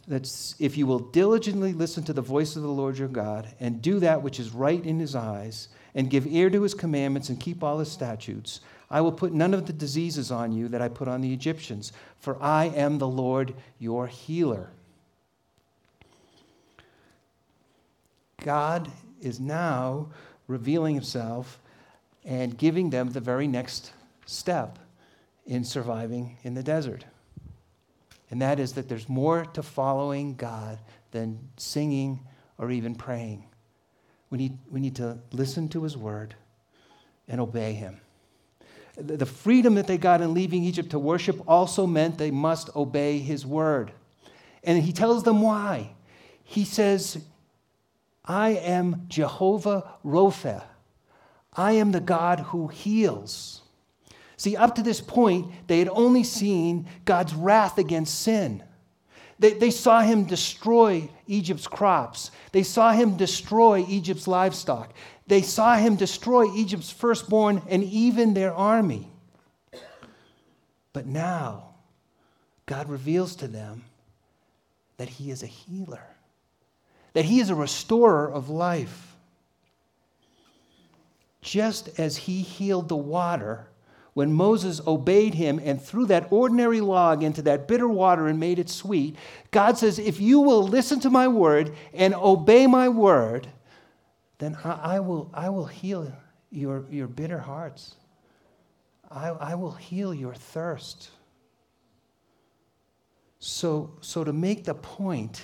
that 0.07 0.55
if 0.61 0.77
you 0.77 0.87
will 0.87 1.01
diligently 1.01 1.73
listen 1.73 2.05
to 2.05 2.13
the 2.13 2.23
voice 2.23 2.55
of 2.55 2.63
the 2.63 2.69
Lord 2.69 2.97
your 2.97 3.09
God 3.09 3.53
and 3.59 3.83
do 3.83 3.99
that 3.99 4.23
which 4.23 4.39
is 4.39 4.53
right 4.53 4.85
in 4.85 5.01
his 5.01 5.17
eyes 5.17 5.67
and 5.97 6.09
give 6.09 6.29
ear 6.29 6.49
to 6.49 6.63
his 6.63 6.75
commandments 6.75 7.29
and 7.29 7.41
keep 7.41 7.65
all 7.65 7.81
his 7.81 7.91
statutes, 7.91 8.61
I 8.89 9.01
will 9.01 9.11
put 9.11 9.33
none 9.33 9.53
of 9.53 9.67
the 9.67 9.73
diseases 9.73 10.31
on 10.31 10.53
you 10.53 10.69
that 10.69 10.81
I 10.81 10.87
put 10.87 11.09
on 11.09 11.21
the 11.21 11.33
Egyptians, 11.33 11.93
for 12.21 12.41
I 12.41 12.67
am 12.67 12.99
the 12.99 13.09
Lord 13.09 13.53
your 13.81 14.07
healer. 14.07 14.71
God 18.45 18.93
is 19.21 19.41
now 19.41 20.07
revealing 20.47 20.95
himself 20.95 21.59
and 22.25 22.57
giving 22.57 22.91
them 22.91 23.11
the 23.11 23.21
very 23.21 23.49
next 23.49 23.91
step 24.25 24.79
in 25.47 25.65
surviving 25.65 26.39
in 26.43 26.55
the 26.55 26.63
desert. 26.63 27.05
And 28.31 28.41
that 28.41 28.59
is 28.59 28.73
that 28.75 28.89
there's 28.89 29.09
more 29.09 29.45
to 29.45 29.63
following 29.63 30.35
God 30.37 30.79
than 31.11 31.39
singing 31.57 32.21
or 32.59 32.71
even 32.71 32.95
praying. 32.95 33.45
We 34.31 34.39
need, 34.39 34.59
we 34.71 34.81
need 34.81 34.97
to 34.97 35.19
listen 35.33 35.69
to 35.71 35.83
his 35.83 35.97
word 35.97 36.35
and 37.29 37.41
obey 37.41 37.75
him. 37.75 38.01
The 38.97 39.27
freedom 39.27 39.75
that 39.77 39.87
they 39.87 39.99
got 39.99 40.21
in 40.21 40.35
leaving 40.35 40.65
Egypt 40.65 40.91
to 40.91 40.99
worship 40.99 41.43
also 41.49 41.87
meant 41.87 42.19
they 42.19 42.31
must 42.31 42.75
obey 42.77 43.19
his 43.19 43.47
word. 43.47 43.93
And 44.65 44.83
he 44.83 44.93
tells 44.93 45.23
them 45.23 45.41
why. 45.41 45.95
He 46.45 46.65
says, 46.65 47.19
I 48.25 48.51
am 48.51 49.07
Jehovah 49.09 49.95
Rophe. 50.05 50.57
I 51.55 51.73
am 51.73 51.93
the 51.93 52.01
God 52.01 52.41
who 52.41 52.69
heals. 52.69 53.62
See, 54.37 54.57
up 54.57 54.75
to 54.77 54.83
this 54.83 55.01
point, 55.01 55.53
they 55.67 55.79
had 55.79 55.89
only 55.89 56.25
seen 56.25 56.87
God's 57.05 57.35
wrath 57.35 57.79
against 57.79 58.21
sin. 58.21 58.63
They, 59.39 59.55
they 59.55 59.71
saw 59.71 60.03
him 60.03 60.25
destroy 60.25 61.09
Egypt's 61.27 61.67
crops. 61.67 62.31
They 62.53 62.63
saw 62.63 62.93
him 62.93 63.17
destroy 63.17 63.85
Egypt's 63.89 64.29
livestock. 64.29 64.93
They 65.27 65.43
saw 65.43 65.77
him 65.77 65.97
destroy 65.97 66.53
Egypt's 66.55 66.91
firstborn 66.91 67.63
and 67.69 67.83
even 67.85 68.35
their 68.35 68.55
army. 68.55 69.09
But 70.93 71.07
now, 71.07 71.75
God 72.67 72.89
reveals 72.89 73.37
to 73.37 73.49
them 73.49 73.85
that 74.99 75.09
he 75.09 75.31
is 75.31 75.43
a 75.43 75.47
healer, 75.47 76.05
that 77.15 77.25
he 77.25 77.41
is 77.41 77.51
a 77.51 77.55
restorer 77.55 78.31
of 78.31 78.49
life. 78.49 79.17
Just 81.41 81.99
as 81.99 82.17
he 82.17 82.43
healed 82.43 82.89
the 82.89 82.97
water 82.97 83.67
when 84.15 84.33
Moses 84.33 84.81
obeyed 84.87 85.35
him 85.35 85.61
and 85.63 85.81
threw 85.81 86.07
that 86.07 86.29
ordinary 86.31 86.81
log 86.81 87.23
into 87.23 87.43
that 87.43 87.67
bitter 87.67 87.89
water 87.89 88.29
and 88.29 88.39
made 88.39 88.59
it 88.59 88.69
sweet, 88.69 89.17
God 89.51 89.79
says, 89.79 89.99
If 89.99 90.21
you 90.21 90.41
will 90.41 90.63
listen 90.63 91.01
to 91.01 91.11
my 91.11 91.29
word 91.29 91.75
and 91.95 92.15
obey 92.15 92.67
my 92.67 92.89
word, 92.89 93.49
then 94.39 94.57
I, 94.65 94.97
I 94.97 95.01
will, 95.01 95.31
I 95.33 95.49
will 95.49 95.67
heal 95.67 96.13
your, 96.51 96.85
your 96.91 97.07
bitter 97.09 97.39
hearts. 97.39 97.95
I, 99.11 99.29
I 99.29 99.55
will 99.55 99.73
heal 99.73 100.13
your 100.13 100.35
thirst. 100.35 101.11
So, 103.39 103.95
so, 104.01 104.23
to 104.25 104.33
make 104.33 104.65
the 104.65 104.75
point 104.75 105.43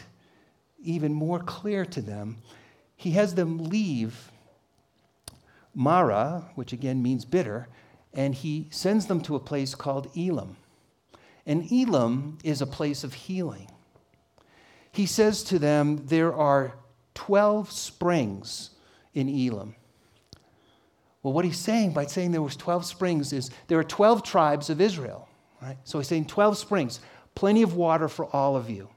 even 0.80 1.12
more 1.12 1.40
clear 1.40 1.84
to 1.86 2.00
them, 2.00 2.36
he 2.96 3.12
has 3.12 3.34
them 3.34 3.58
leave 3.58 4.30
Marah, 5.74 6.50
which 6.54 6.72
again 6.72 7.02
means 7.02 7.24
bitter, 7.24 7.68
and 8.14 8.34
he 8.34 8.68
sends 8.70 9.06
them 9.06 9.20
to 9.22 9.36
a 9.36 9.40
place 9.40 9.74
called 9.74 10.10
Elam. 10.16 10.56
And 11.46 11.70
Elam 11.72 12.38
is 12.44 12.60
a 12.60 12.66
place 12.66 13.04
of 13.04 13.14
healing. 13.14 13.70
He 14.92 15.06
says 15.06 15.42
to 15.44 15.58
them, 15.58 16.04
There 16.06 16.34
are 16.34 16.74
12 17.14 17.70
springs 17.70 18.70
in 19.14 19.28
Elam. 19.28 19.74
Well, 21.22 21.32
what 21.32 21.44
he's 21.44 21.58
saying 21.58 21.92
by 21.92 22.06
saying 22.06 22.32
there 22.32 22.42
was 22.42 22.56
12 22.56 22.84
springs 22.84 23.32
is 23.32 23.50
there 23.66 23.78
are 23.78 23.84
12 23.84 24.22
tribes 24.22 24.70
of 24.70 24.80
Israel. 24.80 25.28
Right? 25.60 25.76
So 25.84 25.98
he's 25.98 26.08
saying 26.08 26.26
12 26.26 26.56
springs, 26.58 27.00
plenty 27.34 27.62
of 27.62 27.74
water 27.74 28.08
for 28.08 28.26
all 28.26 28.56
of 28.56 28.70
you. 28.70 28.88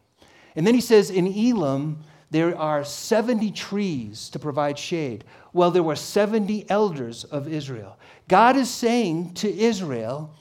And 0.56 0.68
then 0.68 0.76
he 0.76 0.82
says 0.82 1.10
in 1.10 1.28
Elam 1.28 2.04
there 2.30 2.58
are 2.58 2.84
70 2.86 3.52
trees 3.52 4.30
to 4.30 4.40
provide 4.40 4.80
shade. 4.80 5.26
Well, 5.52 5.72
there 5.72 5.84
were 5.84 5.98
70 5.98 6.70
elders 6.70 7.26
of 7.26 7.48
Israel. 7.52 7.98
God 8.32 8.56
is 8.56 8.70
saying 8.70 9.34
to 9.34 9.54
Israel, 9.54 10.34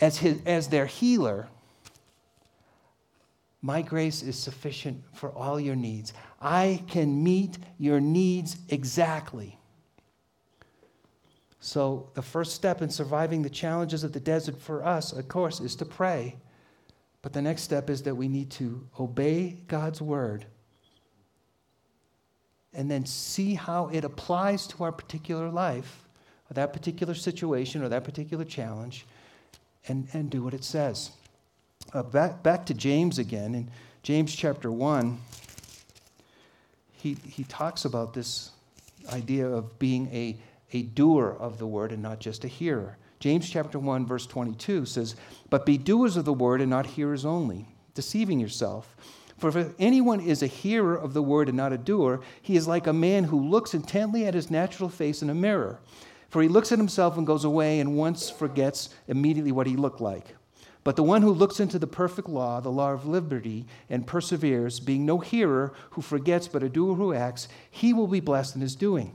as, 0.00 0.16
his, 0.16 0.40
as 0.46 0.68
their 0.68 0.86
healer, 0.86 1.48
My 3.60 3.82
grace 3.82 4.22
is 4.22 4.38
sufficient 4.38 5.04
for 5.12 5.30
all 5.32 5.60
your 5.60 5.76
needs. 5.76 6.14
I 6.40 6.82
can 6.88 7.22
meet 7.22 7.58
your 7.78 8.00
needs 8.00 8.56
exactly. 8.70 9.58
So, 11.60 12.08
the 12.14 12.22
first 12.22 12.54
step 12.54 12.80
in 12.80 12.88
surviving 12.88 13.42
the 13.42 13.50
challenges 13.50 14.02
of 14.02 14.14
the 14.14 14.20
desert 14.20 14.58
for 14.58 14.82
us, 14.82 15.12
of 15.12 15.28
course, 15.28 15.60
is 15.60 15.76
to 15.76 15.84
pray. 15.84 16.36
But 17.20 17.34
the 17.34 17.42
next 17.42 17.64
step 17.64 17.90
is 17.90 18.02
that 18.04 18.14
we 18.14 18.28
need 18.28 18.50
to 18.52 18.88
obey 18.98 19.58
God's 19.68 20.00
word 20.00 20.46
and 22.72 22.90
then 22.90 23.04
see 23.04 23.52
how 23.52 23.88
it 23.88 24.04
applies 24.04 24.66
to 24.68 24.84
our 24.84 24.92
particular 24.92 25.50
life, 25.50 26.05
or 26.50 26.54
that 26.54 26.72
particular 26.72 27.14
situation, 27.14 27.82
or 27.82 27.88
that 27.88 28.04
particular 28.04 28.44
challenge, 28.44 29.06
and, 29.88 30.08
and 30.12 30.30
do 30.30 30.42
what 30.42 30.54
it 30.54 30.64
says. 30.64 31.10
Uh, 31.92 32.02
back, 32.02 32.42
back 32.42 32.66
to 32.66 32.74
James 32.74 33.18
again. 33.18 33.54
In 33.54 33.70
James 34.02 34.34
chapter 34.34 34.70
1, 34.70 35.18
he, 36.92 37.16
he 37.28 37.44
talks 37.44 37.84
about 37.84 38.14
this 38.14 38.50
idea 39.12 39.46
of 39.46 39.78
being 39.78 40.08
a, 40.12 40.36
a 40.72 40.82
doer 40.82 41.36
of 41.38 41.58
the 41.58 41.66
word 41.66 41.92
and 41.92 42.02
not 42.02 42.18
just 42.18 42.44
a 42.44 42.48
hearer. 42.48 42.96
James 43.18 43.48
chapter 43.48 43.78
1, 43.78 44.06
verse 44.06 44.26
22 44.26 44.86
says, 44.86 45.16
But 45.48 45.66
be 45.66 45.78
doers 45.78 46.16
of 46.16 46.24
the 46.24 46.32
word 46.32 46.60
and 46.60 46.70
not 46.70 46.86
hearers 46.86 47.24
only, 47.24 47.66
deceiving 47.94 48.40
yourself. 48.40 48.96
For 49.38 49.56
if 49.56 49.74
anyone 49.78 50.20
is 50.20 50.42
a 50.42 50.46
hearer 50.46 50.96
of 50.96 51.12
the 51.12 51.22
word 51.22 51.48
and 51.48 51.56
not 51.56 51.72
a 51.72 51.78
doer, 51.78 52.20
he 52.40 52.56
is 52.56 52.66
like 52.66 52.86
a 52.86 52.92
man 52.92 53.24
who 53.24 53.48
looks 53.48 53.74
intently 53.74 54.26
at 54.26 54.34
his 54.34 54.50
natural 54.50 54.88
face 54.88 55.22
in 55.22 55.30
a 55.30 55.34
mirror. 55.34 55.78
For 56.28 56.42
he 56.42 56.48
looks 56.48 56.72
at 56.72 56.78
himself 56.78 57.16
and 57.16 57.26
goes 57.26 57.44
away 57.44 57.80
and 57.80 57.96
once 57.96 58.30
forgets 58.30 58.90
immediately 59.08 59.52
what 59.52 59.66
he 59.66 59.76
looked 59.76 60.00
like. 60.00 60.34
But 60.84 60.94
the 60.94 61.02
one 61.02 61.22
who 61.22 61.32
looks 61.32 61.58
into 61.58 61.80
the 61.80 61.86
perfect 61.88 62.28
law, 62.28 62.60
the 62.60 62.70
law 62.70 62.92
of 62.92 63.06
liberty, 63.06 63.66
and 63.90 64.06
perseveres, 64.06 64.78
being 64.78 65.04
no 65.04 65.18
hearer 65.18 65.72
who 65.90 66.00
forgets, 66.00 66.46
but 66.46 66.62
a 66.62 66.68
doer 66.68 66.94
who 66.94 67.12
acts, 67.12 67.48
he 67.70 67.92
will 67.92 68.06
be 68.06 68.20
blessed 68.20 68.54
in 68.54 68.60
his 68.60 68.76
doing. 68.76 69.12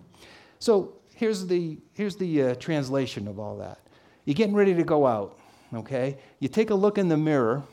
So 0.60 0.96
here's 1.16 1.48
the, 1.48 1.78
here's 1.94 2.18
the 2.18 2.44
uh, 2.44 2.56
translation 2.56 3.26
of 3.28 3.40
all 3.40 3.58
that. 3.60 3.80
You're 4.26 4.36
getting 4.36 4.54
ready 4.54 4.74
to 4.74 4.84
go 4.84 5.08
out, 5.08 5.40
okay? 5.74 6.18
You 6.40 6.50
take 6.50 6.72
a 6.72 6.76
look 6.76 6.98
in 6.98 7.08
the 7.08 7.16
mirror, 7.16 7.64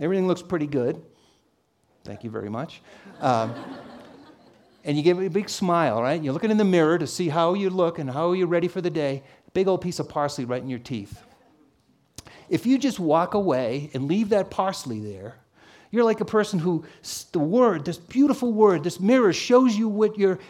everything 0.00 0.26
looks 0.26 0.42
pretty 0.42 0.66
good. 0.66 1.00
Thank 2.02 2.24
you 2.24 2.30
very 2.30 2.50
much. 2.50 2.82
Um, 3.20 3.54
and 4.84 4.96
you 4.96 5.02
give 5.02 5.20
a 5.20 5.28
big 5.28 5.48
smile, 5.48 6.02
right? 6.02 6.22
You're 6.22 6.34
looking 6.34 6.50
in 6.50 6.58
the 6.58 6.64
mirror 6.64 6.98
to 6.98 7.06
see 7.06 7.28
how 7.28 7.54
you 7.54 7.70
look 7.70 7.98
and 7.98 8.10
how 8.10 8.32
you're 8.32 8.46
ready 8.46 8.68
for 8.68 8.80
the 8.80 8.90
day. 8.90 9.22
Big 9.54 9.66
old 9.66 9.80
piece 9.80 9.98
of 9.98 10.08
parsley 10.08 10.44
right 10.44 10.62
in 10.62 10.68
your 10.68 10.78
teeth. 10.78 11.22
If 12.48 12.66
you 12.66 12.78
just 12.78 13.00
walk 13.00 13.34
away 13.34 13.90
and 13.94 14.06
leave 14.06 14.28
that 14.28 14.50
parsley 14.50 15.00
there, 15.00 15.36
you're 15.90 16.04
like 16.04 16.20
a 16.20 16.24
person 16.24 16.58
who, 16.58 16.84
the 17.32 17.38
word, 17.38 17.84
this 17.84 17.98
beautiful 17.98 18.52
word, 18.52 18.82
this 18.82 18.98
mirror 18.98 19.32
shows 19.32 19.76
you 19.76 19.88
what 19.88 20.18
your 20.18 20.40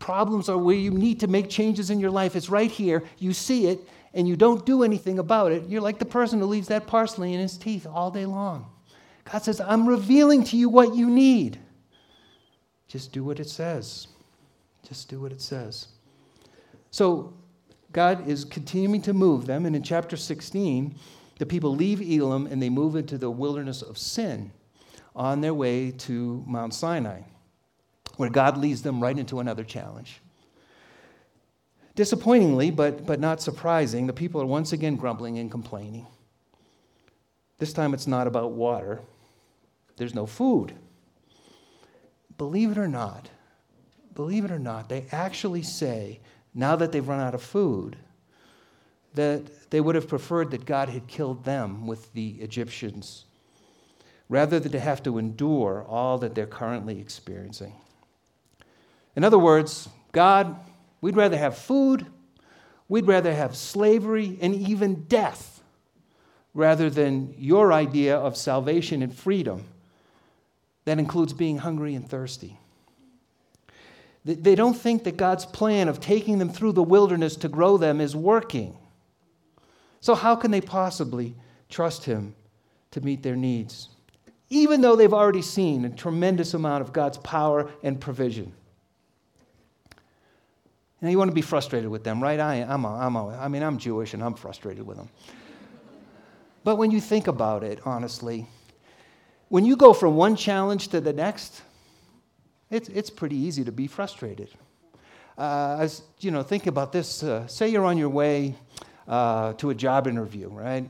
problems 0.00 0.48
are, 0.48 0.56
where 0.56 0.74
you 0.74 0.90
need 0.90 1.20
to 1.20 1.26
make 1.26 1.50
changes 1.50 1.90
in 1.90 2.00
your 2.00 2.10
life. 2.10 2.34
It's 2.34 2.48
right 2.48 2.70
here. 2.70 3.04
You 3.18 3.34
see 3.34 3.66
it, 3.66 3.80
and 4.14 4.26
you 4.26 4.34
don't 4.34 4.64
do 4.64 4.82
anything 4.82 5.18
about 5.18 5.52
it. 5.52 5.68
You're 5.68 5.82
like 5.82 5.98
the 5.98 6.06
person 6.06 6.40
who 6.40 6.46
leaves 6.46 6.68
that 6.68 6.86
parsley 6.86 7.34
in 7.34 7.40
his 7.40 7.58
teeth 7.58 7.86
all 7.86 8.10
day 8.10 8.24
long. 8.24 8.66
God 9.30 9.42
says, 9.42 9.60
I'm 9.60 9.86
revealing 9.86 10.42
to 10.44 10.56
you 10.56 10.70
what 10.70 10.94
you 10.94 11.10
need. 11.10 11.58
Just 12.94 13.10
do 13.10 13.24
what 13.24 13.40
it 13.40 13.48
says. 13.48 14.06
Just 14.86 15.08
do 15.08 15.18
what 15.18 15.32
it 15.32 15.42
says. 15.42 15.88
So, 16.92 17.34
God 17.90 18.28
is 18.28 18.44
continuing 18.44 19.02
to 19.02 19.12
move 19.12 19.46
them, 19.46 19.66
and 19.66 19.74
in 19.74 19.82
chapter 19.82 20.16
16, 20.16 20.94
the 21.40 21.44
people 21.44 21.74
leave 21.74 22.00
Elam 22.00 22.46
and 22.46 22.62
they 22.62 22.70
move 22.70 22.94
into 22.94 23.18
the 23.18 23.32
wilderness 23.32 23.82
of 23.82 23.98
sin 23.98 24.52
on 25.16 25.40
their 25.40 25.52
way 25.52 25.90
to 25.90 26.44
Mount 26.46 26.72
Sinai, 26.72 27.22
where 28.16 28.30
God 28.30 28.58
leads 28.58 28.82
them 28.82 29.02
right 29.02 29.18
into 29.18 29.40
another 29.40 29.64
challenge. 29.64 30.20
Disappointingly, 31.96 32.70
but, 32.70 33.04
but 33.04 33.18
not 33.18 33.42
surprising, 33.42 34.06
the 34.06 34.12
people 34.12 34.40
are 34.40 34.46
once 34.46 34.72
again 34.72 34.94
grumbling 34.94 35.36
and 35.38 35.50
complaining. 35.50 36.06
This 37.58 37.72
time 37.72 37.92
it's 37.92 38.06
not 38.06 38.28
about 38.28 38.52
water, 38.52 39.00
there's 39.96 40.14
no 40.14 40.26
food. 40.26 40.74
Believe 42.38 42.72
it 42.72 42.78
or 42.78 42.88
not, 42.88 43.28
believe 44.14 44.44
it 44.44 44.50
or 44.50 44.58
not, 44.58 44.88
they 44.88 45.06
actually 45.12 45.62
say, 45.62 46.20
now 46.54 46.76
that 46.76 46.92
they've 46.92 47.06
run 47.06 47.20
out 47.20 47.34
of 47.34 47.42
food, 47.42 47.96
that 49.14 49.70
they 49.70 49.80
would 49.80 49.94
have 49.94 50.08
preferred 50.08 50.50
that 50.50 50.64
God 50.66 50.88
had 50.88 51.06
killed 51.06 51.44
them 51.44 51.86
with 51.86 52.12
the 52.12 52.30
Egyptians 52.40 53.24
rather 54.28 54.58
than 54.58 54.72
to 54.72 54.80
have 54.80 55.02
to 55.02 55.18
endure 55.18 55.84
all 55.88 56.18
that 56.18 56.34
they're 56.34 56.46
currently 56.46 57.00
experiencing. 57.00 57.72
In 59.14 59.22
other 59.22 59.38
words, 59.38 59.88
God, 60.12 60.56
we'd 61.00 61.16
rather 61.16 61.36
have 61.36 61.56
food, 61.56 62.06
we'd 62.88 63.06
rather 63.06 63.32
have 63.34 63.54
slavery 63.54 64.38
and 64.40 64.54
even 64.54 65.04
death 65.04 65.62
rather 66.52 66.88
than 66.88 67.34
your 67.36 67.72
idea 67.72 68.16
of 68.16 68.36
salvation 68.36 69.02
and 69.02 69.14
freedom 69.14 69.64
that 70.84 70.98
includes 70.98 71.32
being 71.32 71.58
hungry 71.58 71.94
and 71.94 72.08
thirsty. 72.08 72.58
They 74.24 74.54
don't 74.54 74.74
think 74.74 75.04
that 75.04 75.18
God's 75.18 75.44
plan 75.44 75.88
of 75.88 76.00
taking 76.00 76.38
them 76.38 76.48
through 76.48 76.72
the 76.72 76.82
wilderness 76.82 77.36
to 77.36 77.48
grow 77.48 77.76
them 77.76 78.00
is 78.00 78.16
working. 78.16 78.76
So, 80.00 80.14
how 80.14 80.34
can 80.34 80.50
they 80.50 80.62
possibly 80.62 81.34
trust 81.68 82.04
Him 82.04 82.34
to 82.92 83.02
meet 83.02 83.22
their 83.22 83.36
needs? 83.36 83.90
Even 84.48 84.80
though 84.80 84.96
they've 84.96 85.12
already 85.12 85.42
seen 85.42 85.84
a 85.84 85.90
tremendous 85.90 86.54
amount 86.54 86.82
of 86.82 86.92
God's 86.92 87.18
power 87.18 87.70
and 87.82 88.00
provision. 88.00 88.52
Now, 91.02 91.10
you 91.10 91.18
want 91.18 91.30
to 91.30 91.34
be 91.34 91.42
frustrated 91.42 91.90
with 91.90 92.02
them, 92.02 92.22
right? 92.22 92.40
I, 92.40 92.62
I'm, 92.62 92.86
a, 92.86 92.94
I'm 92.94 93.16
a, 93.16 93.28
I 93.36 93.48
mean, 93.48 93.62
I'm 93.62 93.76
Jewish 93.76 94.14
and 94.14 94.22
I'm 94.22 94.34
frustrated 94.34 94.86
with 94.86 94.96
them. 94.96 95.10
But 96.62 96.76
when 96.76 96.90
you 96.90 97.00
think 97.00 97.26
about 97.26 97.62
it, 97.62 97.78
honestly, 97.84 98.46
when 99.48 99.64
you 99.64 99.76
go 99.76 99.92
from 99.92 100.16
one 100.16 100.36
challenge 100.36 100.88
to 100.88 101.00
the 101.00 101.12
next, 101.12 101.62
it's, 102.70 102.88
it's 102.88 103.10
pretty 103.10 103.36
easy 103.36 103.64
to 103.64 103.72
be 103.72 103.86
frustrated. 103.86 104.48
Uh, 105.36 105.76
as, 105.80 106.02
you 106.20 106.30
know, 106.30 106.42
think 106.42 106.66
about 106.66 106.92
this. 106.92 107.22
Uh, 107.22 107.46
say 107.46 107.68
you're 107.68 107.84
on 107.84 107.98
your 107.98 108.08
way 108.08 108.54
uh, 109.08 109.52
to 109.54 109.70
a 109.70 109.74
job 109.74 110.06
interview, 110.06 110.48
right? 110.48 110.88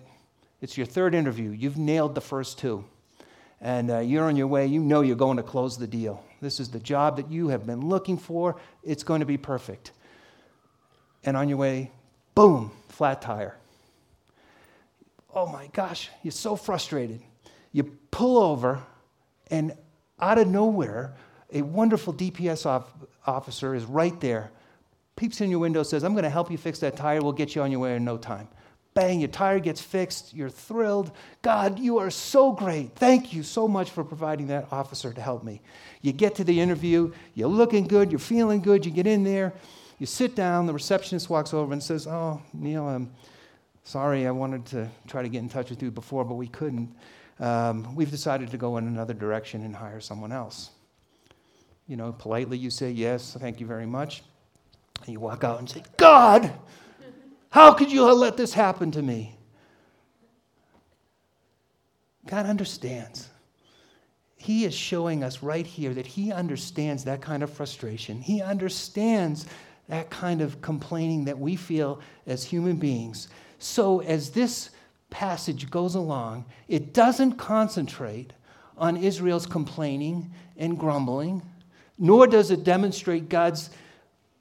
It's 0.61 0.77
your 0.77 0.87
third 0.87 1.15
interview. 1.15 1.51
You've 1.51 1.77
nailed 1.77 2.15
the 2.15 2.21
first 2.21 2.59
two. 2.59 2.85
And 3.61 3.91
uh, 3.91 3.99
you're 4.01 4.25
on 4.25 4.37
your 4.37 4.47
way. 4.47 4.67
You 4.67 4.81
know 4.81 5.01
you're 5.01 5.17
going 5.17 5.39
to 5.39 5.43
close 5.43 5.79
the 5.79 5.87
deal. 5.87 6.23
This 6.41 6.61
is 6.61 6.71
the 6.71 6.79
job 6.79 7.17
that 7.17 7.31
you 7.31 7.49
have 7.49 7.67
been 7.67 7.89
looking 7.89 8.19
for. 8.19 8.57
It's 8.83 9.03
going 9.03 9.21
to 9.21 9.27
be 9.27 9.39
perfect. 9.39 9.93
And 11.25 11.37
on 11.37 11.49
your 11.49 11.57
way, 11.57 11.91
boom, 12.35 12.71
flat 12.89 13.23
tire. 13.23 13.57
Oh 15.35 15.47
my 15.47 15.69
gosh, 15.73 16.11
you're 16.23 16.33
so 16.33 16.57
frustrated. 16.57 17.23
You 17.73 17.85
pull 18.15 18.39
over, 18.39 18.81
and 19.51 19.77
out 20.21 20.39
of 20.39 20.47
nowhere, 20.47 21.17
a 21.53 21.63
wonderful 21.63 22.15
DPS 22.15 22.65
officer 23.27 23.75
is 23.75 23.85
right 23.85 24.19
there, 24.21 24.53
peeps 25.17 25.41
in 25.41 25.51
your 25.51 25.59
window, 25.59 25.83
says, 25.83 26.05
I'm 26.05 26.13
going 26.13 26.23
to 26.23 26.31
help 26.31 26.49
you 26.49 26.57
fix 26.57 26.79
that 26.79 26.97
tire. 26.97 27.21
We'll 27.21 27.33
get 27.33 27.57
you 27.57 27.63
on 27.63 27.73
your 27.73 27.81
way 27.81 27.97
in 27.97 28.05
no 28.05 28.17
time. 28.17 28.47
Bang, 28.95 29.19
your 29.19 29.31
tire 29.31 29.59
gets 29.59 29.81
fixed. 29.81 30.33
You're 30.33 30.49
thrilled. 30.49 31.11
God, 31.43 31.81
you 31.81 31.99
are 31.99 32.11
so 32.11 32.53
great. 32.53 32.95
Thank 32.95 33.33
you 33.33 33.43
so 33.43 33.67
much 33.67 33.91
for 33.91 34.05
providing 34.05 34.47
that 34.47 34.69
officer 34.71 35.13
to 35.13 35.21
help 35.21 35.43
me. 35.43 35.61
You 36.01 36.13
get 36.13 36.37
to 36.37 36.45
the 36.45 36.61
interview, 36.61 37.13
you're 37.35 37.49
looking 37.49 37.89
good, 37.89 38.13
you're 38.13 38.21
feeling 38.21 38.61
good, 38.61 38.87
you 38.87 38.93
get 38.93 39.09
in 39.09 39.25
there, 39.25 39.53
you 39.99 40.07
sit 40.07 40.37
down, 40.37 40.67
the 40.67 40.73
receptionist 40.73 41.29
walks 41.29 41.53
over 41.53 41.73
and 41.73 41.83
says, 41.83 42.07
Oh, 42.07 42.41
Neil, 42.53 42.89
I'm 42.89 43.13
sorry, 43.83 44.25
I 44.25 44.31
wanted 44.31 44.67
to 44.67 44.89
try 45.09 45.23
to 45.23 45.29
get 45.29 45.41
in 45.41 45.49
touch 45.49 45.71
with 45.71 45.83
you 45.83 45.91
before, 45.91 46.25
but 46.25 46.37
we 46.37 46.47
couldn't. 46.47 46.95
Um, 47.41 47.95
we've 47.95 48.11
decided 48.11 48.51
to 48.51 48.57
go 48.57 48.77
in 48.77 48.87
another 48.87 49.15
direction 49.15 49.65
and 49.65 49.75
hire 49.75 50.01
someone 50.01 50.33
else. 50.33 50.71
You 51.87 51.97
know, 51.97 52.13
politely 52.13 52.57
you 52.57 52.71
say, 52.71 52.91
Yes, 52.91 53.37
thank 53.39 53.61
you 53.61 53.67
very 53.67 53.87
much. 53.87 54.23
And 55.01 55.13
you 55.13 55.21
walk 55.21 55.45
out 55.45 55.59
and 55.59 55.69
say, 55.69 55.83
God, 55.97 56.53
how 57.51 57.73
could 57.73 57.93
you 57.93 58.05
let 58.05 58.37
this 58.37 58.55
happen 58.55 58.91
to 58.93 59.03
me? 59.03 59.37
God 62.27 62.47
understands. 62.47 63.29
He 64.37 64.65
is 64.65 64.75
showing 64.75 65.23
us 65.25 65.43
right 65.43 65.67
here 65.67 65.95
that 65.95 66.07
He 66.07 66.33
understands 66.33 67.05
that 67.05 67.21
kind 67.21 67.43
of 67.43 67.51
frustration. 67.51 68.21
He 68.21 68.43
understands 68.43 69.47
that 69.89 70.11
kind 70.11 70.41
of 70.41 70.61
complaining 70.63 71.25
that 71.25 71.39
we 71.39 71.57
feel 71.57 72.01
as 72.27 72.45
human 72.45 72.77
beings. 72.77 73.29
So, 73.59 74.01
as 74.01 74.31
this 74.31 74.71
passage 75.11 75.71
goes 75.71 75.95
along, 75.95 76.45
it 76.69 76.93
doesn't 76.93 77.35
concentrate 77.35 78.33
on 78.77 78.97
Israel's 78.97 79.47
complaining 79.47 80.31
and 80.57 80.79
grumbling 80.79 81.43
nor 81.99 82.27
does 82.27 82.51
it 82.51 82.65
demonstrate 82.65 83.29
God's 83.29 83.71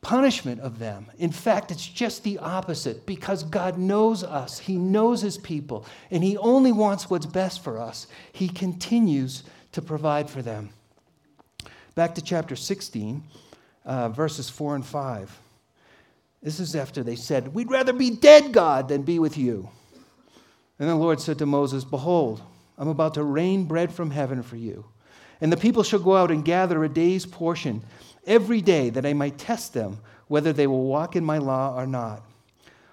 punishment 0.02 0.60
of 0.62 0.80
them. 0.80 1.06
In 1.18 1.32
fact, 1.32 1.72
it's 1.72 1.88
just 1.88 2.24
the 2.24 2.40
opposite 2.40 3.06
because 3.06 3.44
God 3.44 3.78
knows 3.78 4.24
us, 4.24 4.60
He 4.60 4.76
knows 4.76 5.22
His 5.22 5.38
people, 5.38 5.86
and 6.12 6.24
He 6.24 6.38
only 6.38 6.72
wants 6.72 7.10
what's 7.10 7.26
best 7.26 7.64
for 7.64 7.80
us. 7.80 8.08
He 8.34 8.50
continues 8.50 9.44
to 9.72 9.82
provide 9.82 10.30
for 10.30 10.42
them. 10.42 10.72
Back 11.96 12.16
to 12.16 12.22
chapter 12.22 12.56
16, 12.56 13.24
uh, 13.86 14.10
verses 14.10 14.50
4 14.50 14.76
and 14.76 14.86
5. 14.86 15.40
This 16.42 16.60
is 16.60 16.76
after 16.76 17.04
they 17.04 17.16
said, 17.16 17.54
We'd 17.54 17.72
rather 17.72 17.94
be 17.94 18.10
dead, 18.10 18.52
God, 18.52 18.90
than 18.90 19.04
be 19.04 19.20
with 19.20 19.38
you. 19.38 19.70
And 20.84 20.92
the 20.92 20.96
Lord 20.96 21.22
said 21.22 21.38
to 21.38 21.46
Moses, 21.46 21.86
Behold, 21.86 22.42
I'm 22.78 22.90
about 22.90 23.14
to 23.14 23.24
rain 23.24 23.64
bread 23.64 23.94
from 23.94 24.12
heaven 24.12 24.44
for 24.44 24.58
you. 24.58 24.84
And 25.40 25.50
the 25.50 25.56
people 25.56 25.82
shall 25.82 26.00
go 26.00 26.18
out 26.18 26.30
and 26.30 26.44
gather 26.44 26.84
a 26.84 26.90
day's 26.90 27.26
portion 27.26 27.82
every 28.28 28.60
day, 28.60 28.90
that 28.90 29.06
I 29.06 29.14
might 29.14 29.38
test 29.38 29.74
them 29.74 30.00
whether 30.28 30.52
they 30.52 30.68
will 30.68 30.84
walk 30.84 31.16
in 31.16 31.24
my 31.24 31.38
law 31.38 31.74
or 31.74 31.88
not. 31.88 32.22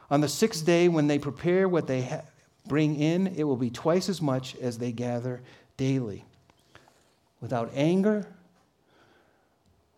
On 0.08 0.20
the 0.20 0.28
sixth 0.28 0.64
day, 0.64 0.86
when 0.86 1.08
they 1.08 1.18
prepare 1.18 1.68
what 1.68 1.88
they 1.88 2.02
ha- 2.02 2.22
bring 2.68 2.94
in, 2.94 3.26
it 3.26 3.42
will 3.42 3.56
be 3.56 3.70
twice 3.70 4.08
as 4.08 4.22
much 4.22 4.54
as 4.62 4.78
they 4.78 4.92
gather 4.92 5.42
daily. 5.76 6.24
Without 7.40 7.72
anger, 7.74 8.24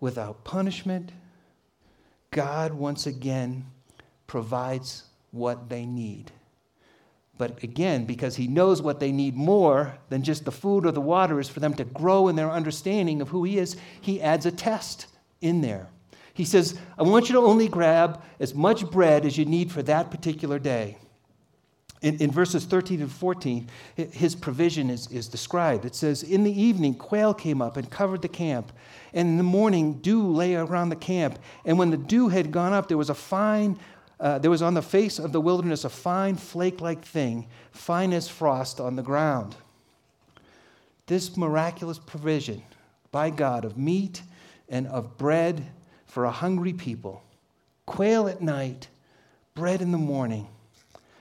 without 0.01 0.45
punishment, 0.45 1.13
God 2.31 2.73
once 2.73 3.07
again 3.07 3.67
provides 4.27 5.05
what 5.31 5.69
they 5.69 5.85
need. 5.85 6.33
But 7.43 7.61
again, 7.65 8.05
because 8.05 8.37
he 8.37 8.47
knows 8.47 8.81
what 8.81 9.01
they 9.01 9.11
need 9.11 9.35
more 9.35 9.99
than 10.11 10.23
just 10.23 10.45
the 10.45 10.53
food 10.53 10.87
or 10.87 10.93
the 10.93 11.01
water 11.01 11.41
is 11.41 11.49
for 11.49 11.59
them 11.59 11.75
to 11.75 11.85
grow 11.85 12.29
in 12.29 12.37
their 12.37 12.53
understanding 12.53 13.21
of 13.21 13.31
who 13.31 13.43
he 13.43 13.59
is, 13.59 13.77
he 14.01 14.23
adds 14.23 14.47
a 14.47 14.53
test 14.53 15.09
in 15.41 15.61
there. 15.61 15.89
He 16.35 16.45
says, 16.45 16.79
I 16.97 17.03
want 17.03 17.29
you 17.29 17.35
to 17.35 17.41
only 17.41 17.67
grab 17.67 18.23
as 18.39 18.55
much 18.55 18.89
bread 18.89 19.27
as 19.27 19.37
you 19.37 19.45
need 19.45 19.73
for 19.73 19.83
that 19.83 20.13
particular 20.13 20.61
day. 20.61 20.99
In, 22.01 22.19
in 22.19 22.31
verses 22.31 22.65
13 22.65 23.01
and 23.01 23.11
14, 23.11 23.69
his 23.97 24.37
provision 24.37 24.89
is, 24.89 25.09
is 25.09 25.27
described. 25.27 25.85
It 25.85 25.97
says, 25.97 26.23
In 26.23 26.45
the 26.45 26.63
evening, 26.63 26.95
quail 26.95 27.35
came 27.35 27.61
up 27.61 27.77
and 27.77 27.91
covered 27.91 28.23
the 28.23 28.29
camp. 28.29 28.73
And 29.13 29.31
in 29.31 29.37
the 29.37 29.43
morning, 29.43 29.95
dew 29.95 30.31
lay 30.31 30.55
around 30.55 30.91
the 30.91 30.97
camp. 30.97 31.41
And 31.65 31.77
when 31.77 31.91
the 31.91 31.97
dew 31.97 32.29
had 32.29 32.53
gone 32.53 32.73
up, 32.73 32.87
there 32.87 32.97
was 32.97 33.11
a 33.11 33.15
fine 33.15 33.81
uh, 34.23 34.39
there 34.39 34.53
was 34.53 34.63
on 34.63 34.75
the 34.75 34.83
face 34.83 35.19
of 35.19 35.33
the 35.33 35.41
wilderness 35.41 35.85
a 35.85 35.89
fine 35.89 36.37
flake 36.37 36.81
like 36.81 37.05
thing, 37.05 37.49
fine 37.73 38.13
as 38.13 38.29
frost 38.29 38.81
on 38.81 38.95
the 38.95 39.03
ground. 39.03 39.57
This 41.07 41.37
miraculous 41.37 41.99
provision 41.99 42.63
by 43.11 43.31
God 43.31 43.65
of 43.65 43.77
meat 43.77 44.23
and 44.69 44.87
of 44.87 45.19
bread 45.19 45.67
for 46.07 46.25
a 46.25 46.31
hungry 46.31 46.73
people, 46.73 47.21
quail 47.85 48.29
at 48.29 48.41
night, 48.41 48.87
bread 49.57 49.83
in 49.83 49.91
the 49.91 49.99
morning. 49.99 50.47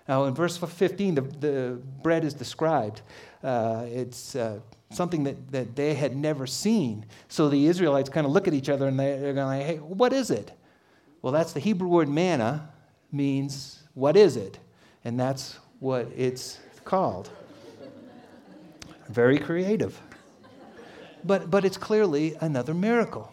Now, 0.08 0.26
in 0.26 0.36
verse 0.36 0.58
15, 0.58 1.16
the, 1.16 1.22
the 1.22 1.82
bread 2.04 2.24
is 2.24 2.36
described. 2.36 3.02
Uh, 3.44 3.86
it's 3.88 4.36
uh, 4.36 4.60
something 4.92 5.24
that, 5.24 5.52
that 5.52 5.76
they 5.76 5.96
had 5.96 6.16
never 6.16 6.46
seen. 6.46 7.06
So 7.30 7.50
the 7.50 7.66
Israelites 7.66 8.10
kind 8.10 8.28
of 8.28 8.32
look 8.32 8.48
at 8.48 8.54
each 8.54 8.70
other 8.70 8.88
and 8.88 9.00
they, 9.00 9.18
they're 9.18 9.34
going, 9.34 9.62
hey, 9.62 9.78
what 9.78 10.14
is 10.14 10.30
it? 10.30 10.52
Well, 11.24 11.34
that's 11.34 11.54
the 11.54 11.60
Hebrew 11.60 11.88
word 11.88 12.10
manna, 12.10 12.71
means, 13.12 13.84
what 13.94 14.16
is 14.16 14.38
it? 14.38 14.60
And 15.04 15.20
that's 15.20 15.58
what 15.80 16.08
it's 16.16 16.60
called. 16.86 17.30
Very 19.10 19.38
creative. 19.38 20.00
But, 21.24 21.52
but 21.52 21.66
it's 21.66 21.78
clearly 21.78 22.36
another 22.40 22.74
miracle. 22.74 23.32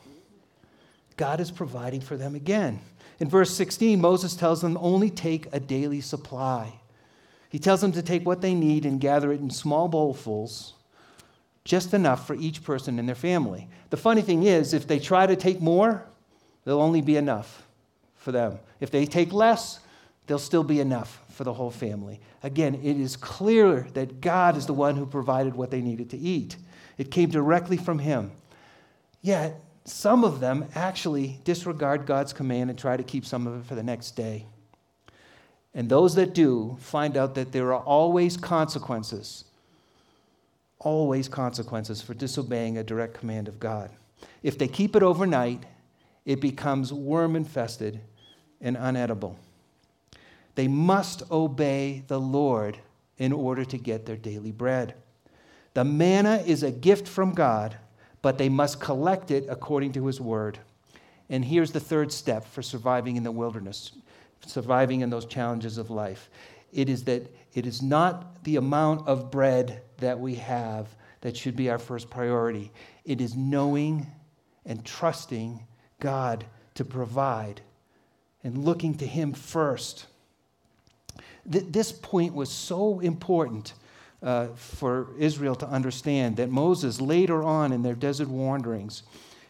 God 1.17 1.41
is 1.41 1.51
providing 1.51 2.01
for 2.01 2.17
them 2.17 2.35
again. 2.35 2.81
In 3.21 3.29
verse 3.29 3.55
16, 3.55 4.01
Moses 4.01 4.35
tells 4.35 4.61
them 4.61 4.79
only 4.81 5.11
take 5.11 5.47
a 5.53 5.61
daily 5.61 6.01
supply. 6.01 6.81
He 7.49 7.59
tells 7.59 7.81
them 7.81 7.93
to 7.93 8.03
take 8.03 8.27
what 8.27 8.41
they 8.41 8.55
need 8.55 8.85
and 8.85 9.01
gather 9.01 9.33
it 9.33 9.41
in 9.41 9.51
small 9.51 9.88
bowlfuls, 9.88 10.73
just 11.64 11.95
enough 11.95 12.27
for 12.27 12.35
each 12.35 12.62
person 12.62 12.99
in 12.99 13.07
their 13.07 13.14
family. 13.14 13.69
The 13.91 13.97
funny 13.97 14.23
thing 14.23 14.45
is, 14.45 14.75
if 14.75 14.87
they 14.87 14.99
try 14.99 15.27
to 15.27 15.35
take 15.37 15.61
more, 15.61 16.05
there'll 16.64 16.83
only 16.83 17.01
be 17.01 17.17
enough 17.17 17.67
for 18.18 18.33
them. 18.33 18.59
If 18.81 18.90
they 18.90 19.07
take 19.07 19.33
less, 19.33 19.81
there'll 20.26 20.38
still 20.38 20.64
be 20.64 20.81
enough 20.81 21.22
for 21.31 21.44
the 21.44 21.54
whole 21.54 21.70
family. 21.70 22.20
Again, 22.42 22.74
it 22.74 22.98
is 22.98 23.16
clear 23.16 23.87
that 23.94 24.20
God 24.20 24.57
is 24.57 24.66
the 24.66 24.74
one 24.74 24.96
who 24.96 25.07
provided 25.07 25.54
what 25.54 25.70
they 25.70 25.81
needed 25.81 26.11
to 26.11 26.18
eat. 26.18 26.57
It 26.98 27.11
came 27.11 27.31
directly 27.31 27.76
from 27.76 27.98
Him. 27.98 28.33
Yet, 29.22 29.61
some 29.85 30.24
of 30.24 30.40
them 30.40 30.66
actually 30.74 31.40
disregard 31.44 32.07
God's 32.07 32.33
command 32.33 32.70
and 32.70 32.78
try 32.78 32.96
to 32.96 33.02
keep 33.02 33.24
some 33.24 33.46
of 33.46 33.61
it 33.61 33.66
for 33.66 33.74
the 33.74 33.83
next 33.83 34.12
day. 34.12 34.44
And 35.74 35.88
those 35.88 36.14
that 36.16 36.35
do 36.35 36.76
find 36.81 37.16
out 37.16 37.35
that 37.37 37.52
there 37.52 37.72
are 37.72 37.83
always 37.83 38.37
consequences, 38.37 39.44
always 40.78 41.28
consequences 41.28 42.02
for 42.02 42.14
disobeying 42.14 42.78
a 42.78 42.85
direct 42.85 43.14
command 43.14 43.48
of 43.48 43.59
God. 43.61 43.90
If 44.42 44.59
they 44.59 44.68
keep 44.68 44.96
it 44.96 45.02
overnight, 45.02 45.62
it 46.29 46.43
becomes 46.43 46.93
worm 46.93 47.35
infested 47.37 47.99
and 48.61 48.77
unedible. 48.77 49.37
They 50.57 50.69
must 50.69 51.23
obey 51.31 52.05
the 52.07 52.21
Lord 52.21 52.79
in 53.17 53.33
order 53.33 53.64
to 53.64 53.79
get 53.79 54.05
their 54.05 54.19
daily 54.19 54.53
bread. 54.53 54.95
The 55.73 55.85
manna 55.85 56.45
is 56.45 56.62
a 56.62 56.71
gift 56.71 57.09
from 57.09 57.33
God, 57.33 57.79
but 58.21 58.37
they 58.37 58.51
must 58.51 58.79
collect 58.79 59.31
it 59.31 59.47
according 59.49 59.93
to 59.93 60.05
His 60.05 60.21
word. 60.21 60.59
And 61.31 61.43
here's 61.43 61.73
the 61.73 61.81
third 61.81 62.12
step 62.12 62.45
for 62.45 62.61
surviving 62.61 63.17
in 63.17 63.23
the 63.23 63.33
wilderness, 63.33 63.93
surviving 64.45 65.01
in 65.01 65.09
those 65.09 65.25
challenges 65.25 65.79
of 65.79 65.88
life. 65.88 66.29
It 66.75 66.91
is 66.91 67.05
that 67.05 67.35
it 67.55 67.64
is 67.64 67.81
not 67.81 68.45
the 68.45 68.57
amount 68.57 69.09
of 69.09 69.31
bread 69.31 69.81
that 69.97 70.21
we 70.21 70.35
have 70.35 70.95
that 71.23 71.38
should 71.38 71.57
be 71.57 71.71
our 71.71 71.79
first 71.79 72.11
priority. 72.11 72.71
It 73.07 73.23
is 73.23 73.35
knowing 73.35 74.07
and 74.67 74.85
trusting 74.85 75.64
God 76.01 76.45
to 76.75 76.85
provide 76.85 77.61
and 78.45 78.65
looking 78.65 78.95
to 78.99 79.07
Him 79.07 79.33
first. 79.33 80.07
Th- 81.51 81.65
this 81.69 81.93
point 81.93 82.35
was 82.35 82.51
so 82.51 83.01
important 83.01 83.75
uh, 84.23 84.49
for 84.55 85.09
Israel 85.19 85.55
to 85.57 85.67
understand 85.69 86.37
that 86.37 86.51
Moses, 86.51 87.01
later 87.01 87.43
on 87.43 87.73
in 87.73 87.83
their 87.83 87.95
desert 87.95 88.29
wanderings, 88.29 89.03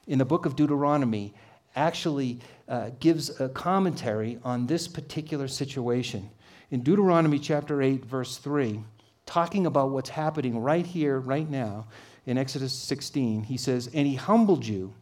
in 0.06 0.18
the 0.18 0.24
book 0.24 0.46
of 0.46 0.56
Deuteronomy, 0.56 1.34
actually 1.76 2.40
uh, 2.68 2.90
gives 3.00 3.40
a 3.40 3.48
commentary 3.50 4.38
on 4.42 4.66
this 4.66 4.88
particular 4.88 5.48
situation. 5.48 6.28
In 6.70 6.82
Deuteronomy 6.82 7.38
chapter 7.38 7.80
8, 7.80 8.04
verse 8.04 8.36
3, 8.38 8.80
talking 9.26 9.66
about 9.66 9.90
what's 9.90 10.10
happening 10.10 10.58
right 10.58 10.86
here, 10.86 11.18
right 11.18 11.48
now, 11.48 11.86
in 12.26 12.36
Exodus 12.36 12.72
16, 12.72 13.44
he 13.44 13.56
says, 13.56 13.88
And 13.94 14.06
he 14.06 14.16
humbled 14.16 14.66
you 14.66 14.92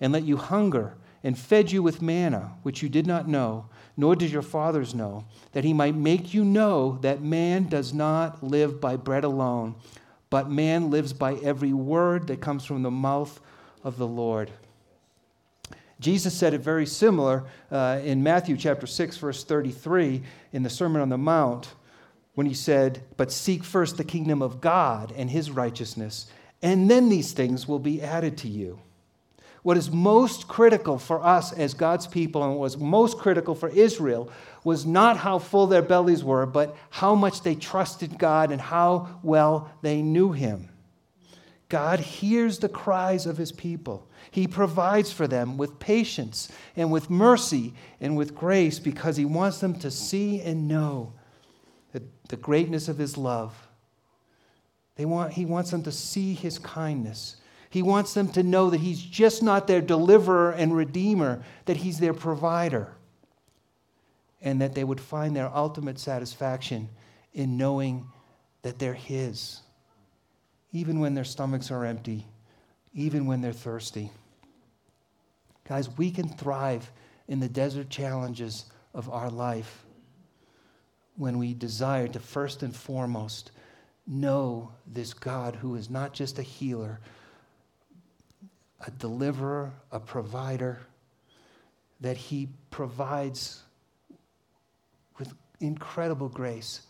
and 0.00 0.12
let 0.12 0.24
you 0.24 0.36
hunger 0.36 0.96
and 1.22 1.38
fed 1.38 1.72
you 1.72 1.82
with 1.82 2.02
manna, 2.02 2.52
which 2.62 2.82
you 2.82 2.88
did 2.88 3.06
not 3.06 3.26
know, 3.26 3.66
nor 3.96 4.14
did 4.14 4.30
your 4.30 4.42
fathers 4.42 4.94
know, 4.94 5.24
that 5.52 5.64
he 5.64 5.72
might 5.72 5.94
make 5.94 6.32
you 6.32 6.44
know 6.44 6.98
that 7.02 7.22
man 7.22 7.66
does 7.68 7.92
not 7.92 8.42
live 8.42 8.80
by 8.80 8.94
bread 8.94 9.24
alone, 9.24 9.74
but 10.30 10.50
man 10.50 10.90
lives 10.90 11.12
by 11.12 11.34
every 11.36 11.72
word 11.72 12.26
that 12.26 12.40
comes 12.40 12.64
from 12.64 12.82
the 12.82 12.90
mouth 12.90 13.40
of 13.82 13.96
the 13.96 14.06
Lord. 14.06 14.50
Jesus 15.98 16.34
said 16.34 16.52
it 16.52 16.60
very 16.60 16.86
similar 16.86 17.44
uh, 17.70 18.00
in 18.04 18.22
Matthew 18.22 18.56
chapter 18.56 18.86
6, 18.86 19.16
verse 19.16 19.44
33, 19.44 20.22
in 20.52 20.62
the 20.62 20.70
Sermon 20.70 21.00
on 21.00 21.08
the 21.08 21.16
Mount, 21.16 21.74
when 22.34 22.46
he 22.46 22.54
said, 22.54 23.02
But 23.16 23.32
seek 23.32 23.64
first 23.64 23.96
the 23.96 24.04
kingdom 24.04 24.42
of 24.42 24.60
God 24.60 25.12
and 25.16 25.30
his 25.30 25.50
righteousness, 25.50 26.26
and 26.60 26.90
then 26.90 27.08
these 27.08 27.32
things 27.32 27.66
will 27.66 27.78
be 27.78 28.02
added 28.02 28.36
to 28.38 28.48
you. 28.48 28.78
What 29.66 29.76
is 29.76 29.90
most 29.90 30.46
critical 30.46 30.96
for 30.96 31.20
us 31.26 31.52
as 31.52 31.74
God's 31.74 32.06
people 32.06 32.44
and 32.44 32.52
what 32.52 32.60
was 32.60 32.78
most 32.78 33.18
critical 33.18 33.56
for 33.56 33.68
Israel 33.68 34.30
was 34.62 34.86
not 34.86 35.16
how 35.16 35.40
full 35.40 35.66
their 35.66 35.82
bellies 35.82 36.22
were, 36.22 36.46
but 36.46 36.76
how 36.88 37.16
much 37.16 37.42
they 37.42 37.56
trusted 37.56 38.16
God 38.16 38.52
and 38.52 38.60
how 38.60 39.18
well 39.24 39.72
they 39.82 40.02
knew 40.02 40.30
Him. 40.30 40.68
God 41.68 41.98
hears 41.98 42.60
the 42.60 42.68
cries 42.68 43.26
of 43.26 43.38
his 43.38 43.50
people. 43.50 44.08
He 44.30 44.46
provides 44.46 45.10
for 45.10 45.26
them 45.26 45.56
with 45.56 45.80
patience 45.80 46.48
and 46.76 46.92
with 46.92 47.10
mercy 47.10 47.74
and 48.00 48.16
with 48.16 48.36
grace 48.36 48.78
because 48.78 49.16
he 49.16 49.24
wants 49.24 49.58
them 49.58 49.76
to 49.80 49.90
see 49.90 50.40
and 50.42 50.68
know 50.68 51.12
the, 52.28 52.36
greatness 52.36 52.86
of 52.86 52.98
his 52.98 53.16
love. 53.16 53.66
They 54.94 55.06
want, 55.06 55.32
he 55.32 55.44
wants 55.44 55.72
them 55.72 55.82
to 55.82 55.90
see 55.90 56.34
his 56.34 56.60
kindness. 56.60 57.38
He 57.70 57.82
wants 57.82 58.14
them 58.14 58.28
to 58.32 58.42
know 58.42 58.70
that 58.70 58.80
he's 58.80 59.00
just 59.00 59.42
not 59.42 59.66
their 59.66 59.80
deliverer 59.80 60.50
and 60.52 60.76
redeemer, 60.76 61.42
that 61.64 61.78
he's 61.78 61.98
their 61.98 62.14
provider. 62.14 62.92
And 64.40 64.60
that 64.60 64.74
they 64.74 64.84
would 64.84 65.00
find 65.00 65.34
their 65.34 65.50
ultimate 65.54 65.98
satisfaction 65.98 66.88
in 67.34 67.56
knowing 67.56 68.06
that 68.62 68.78
they're 68.78 68.94
his 68.94 69.62
even 70.76 71.00
when 71.00 71.14
their 71.14 71.24
stomachs 71.24 71.70
are 71.70 71.86
empty, 71.86 72.26
even 72.92 73.24
when 73.24 73.40
they're 73.40 73.52
thirsty. 73.52 74.10
Guys, 75.66 75.88
we 75.96 76.10
can 76.10 76.28
thrive 76.28 76.90
in 77.28 77.40
the 77.40 77.48
desert 77.48 77.88
challenges 77.88 78.66
of 78.92 79.08
our 79.08 79.30
life 79.30 79.84
when 81.16 81.38
we 81.38 81.54
desire 81.54 82.06
to 82.08 82.20
first 82.20 82.62
and 82.62 82.76
foremost 82.76 83.52
know 84.06 84.70
this 84.86 85.14
God 85.14 85.56
who 85.56 85.76
is 85.76 85.88
not 85.88 86.12
just 86.12 86.38
a 86.38 86.42
healer, 86.42 87.00
a 88.84 88.90
deliverer, 88.90 89.72
a 89.92 90.00
provider, 90.00 90.80
that 92.00 92.16
he 92.16 92.48
provides 92.70 93.62
with 95.18 95.32
incredible 95.60 96.28
grace. 96.28 96.82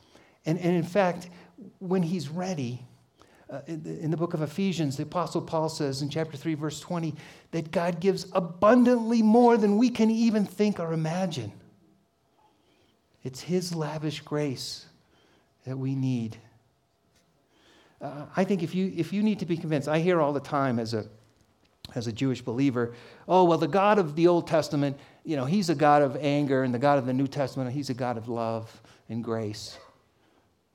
And, 0.45 0.59
and 0.59 0.75
in 0.75 0.83
fact, 0.83 1.29
when 1.79 2.03
he's 2.03 2.29
ready, 2.29 2.83
uh, 3.49 3.61
in, 3.67 3.83
the, 3.83 4.01
in 4.01 4.11
the 4.11 4.17
book 4.17 4.35
of 4.35 4.43
Ephesians, 4.43 4.97
the 4.97 5.05
Apostle 5.05 5.41
Paul 5.41 5.69
says 5.69 6.03
in 6.03 6.09
chapter 6.09 6.37
3, 6.37 6.55
verse 6.55 6.81
20, 6.81 7.15
that 7.53 7.71
God 7.71 8.01
gives 8.01 8.27
abundantly 8.33 9.23
more 9.23 9.57
than 9.57 9.79
we 9.79 9.89
can 9.89 10.11
even 10.11 10.45
think 10.45 10.81
or 10.81 10.93
imagine. 10.93 11.53
It's 13.23 13.41
His 13.41 13.75
lavish 13.75 14.21
grace 14.21 14.87
that 15.65 15.79
we 15.79 15.95
need. 15.95 16.37
Uh, 18.01 18.27
I 18.37 18.45
think 18.45 18.63
if 18.63 18.75
you, 18.75 18.93
if 18.97 19.13
you 19.13 19.23
need 19.23 19.39
to 19.39 19.47
be 19.47 19.57
convinced, 19.57 19.89
I 19.89 20.01
hear 20.01 20.21
all 20.21 20.33
the 20.33 20.41
time 20.41 20.79
as 20.79 20.93
a, 20.93 21.07
as 21.97 22.07
a 22.07 22.13
Jewish 22.13 22.43
believer, 22.43 22.95
oh, 23.27 23.45
well, 23.45 23.59
the 23.59 23.67
God 23.67 23.99
of 23.99 24.15
the 24.15 24.29
Old 24.29 24.47
Testament, 24.47 24.97
you 25.25 25.35
know, 25.35 25.47
He's 25.47 25.71
a 25.71 25.75
God 25.75 26.03
of 26.03 26.17
anger, 26.21 26.63
and 26.63 26.73
the 26.73 26.79
God 26.79 26.99
of 26.99 27.07
the 27.07 27.13
New 27.13 27.27
Testament, 27.27 27.73
He's 27.73 27.91
a 27.91 27.95
God 27.95 28.17
of 28.17 28.29
love 28.29 28.81
and 29.09 29.25
grace. 29.25 29.79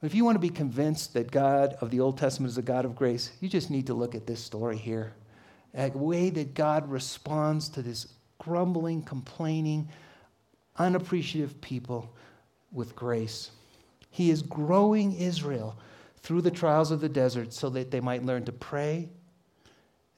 If 0.02 0.16
you 0.16 0.26
want 0.26 0.36
to 0.36 0.40
be 0.40 0.50
convinced 0.50 1.14
that 1.14 1.30
God 1.30 1.76
of 1.80 1.92
the 1.92 2.00
Old 2.00 2.18
Testament 2.18 2.50
is 2.50 2.58
a 2.58 2.64
God 2.64 2.86
of 2.86 2.96
grace, 2.96 3.32
you 3.40 3.48
just 3.48 3.70
need 3.70 3.86
to 3.88 3.94
look 3.94 4.16
at 4.16 4.26
this 4.26 4.44
story 4.44 4.78
here—the 4.78 5.92
way 5.96 6.32
that 6.32 6.56
God 6.56 6.90
responds 6.90 7.70
to 7.70 7.84
this 7.84 8.08
grumbling, 8.40 9.04
complaining, 9.04 9.88
unappreciative 10.78 11.62
people 11.62 12.12
with 12.72 12.96
grace. 12.96 13.52
He 14.10 14.32
is 14.32 14.42
growing 14.42 15.14
Israel 15.14 15.78
through 16.18 16.42
the 16.42 16.52
trials 16.52 16.90
of 16.90 17.02
the 17.02 17.10
desert 17.10 17.54
so 17.54 17.70
that 17.70 17.92
they 17.92 18.00
might 18.00 18.24
learn 18.24 18.44
to 18.46 18.52
pray, 18.52 19.08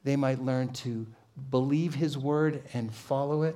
they 0.04 0.16
might 0.16 0.44
learn 0.44 0.70
to 0.74 1.08
believe 1.50 1.96
His 1.96 2.18
word 2.18 2.64
and 2.74 2.94
follow 2.94 3.44
it. 3.44 3.56